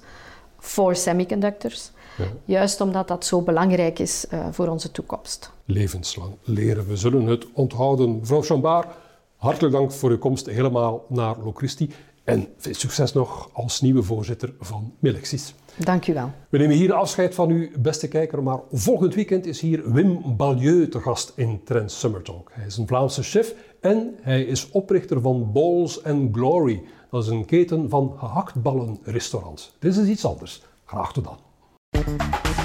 voor 0.57 0.95
semiconductors. 0.95 1.91
Ja. 2.17 2.25
Juist 2.45 2.81
omdat 2.81 3.07
dat 3.07 3.25
zo 3.25 3.41
belangrijk 3.41 3.99
is 3.99 4.25
voor 4.51 4.67
onze 4.67 4.91
toekomst. 4.91 5.51
Levenslang 5.65 6.35
leren. 6.43 6.87
We 6.87 6.95
zullen 6.95 7.25
het 7.25 7.45
onthouden. 7.53 8.19
Mevrouw 8.19 8.41
Chambard, 8.41 8.87
hartelijk 9.35 9.73
dank 9.73 9.91
voor 9.91 10.09
uw 10.09 10.17
komst 10.17 10.45
helemaal 10.45 11.05
naar 11.07 11.35
Locristi. 11.43 11.93
En 12.23 12.47
veel 12.57 12.73
succes 12.73 13.13
nog 13.13 13.49
als 13.53 13.81
nieuwe 13.81 14.03
voorzitter 14.03 14.53
van 14.59 14.93
Melexis. 14.99 15.53
Dank 15.77 16.07
u 16.07 16.13
wel. 16.13 16.31
We 16.49 16.57
nemen 16.57 16.75
hier 16.75 16.93
afscheid 16.93 17.35
van 17.35 17.49
u, 17.49 17.71
beste 17.79 18.07
kijker, 18.07 18.43
maar 18.43 18.59
volgend 18.71 19.15
weekend 19.15 19.45
is 19.45 19.61
hier 19.61 19.93
Wim 19.93 20.35
Balieu 20.37 20.87
te 20.87 20.99
gast 20.99 21.33
in 21.35 21.61
Trend 21.63 21.91
Summer 21.91 22.21
Talk. 22.21 22.51
Hij 22.53 22.65
is 22.65 22.77
een 22.77 22.87
Vlaamse 22.87 23.23
chef 23.23 23.55
en 23.79 24.15
hij 24.21 24.41
is 24.43 24.69
oprichter 24.69 25.21
van 25.21 25.51
Balls 25.51 26.03
and 26.03 26.35
Glory. 26.35 26.83
Dat 27.11 27.23
is 27.23 27.29
een 27.29 27.45
keten 27.45 27.89
van 27.89 28.13
gehaktballenrestaurants. 28.17 29.75
Dit 29.79 29.97
is 29.97 30.07
iets 30.07 30.25
anders. 30.25 30.61
Graag 30.85 31.13
tot 31.13 31.23
dan. 31.23 32.60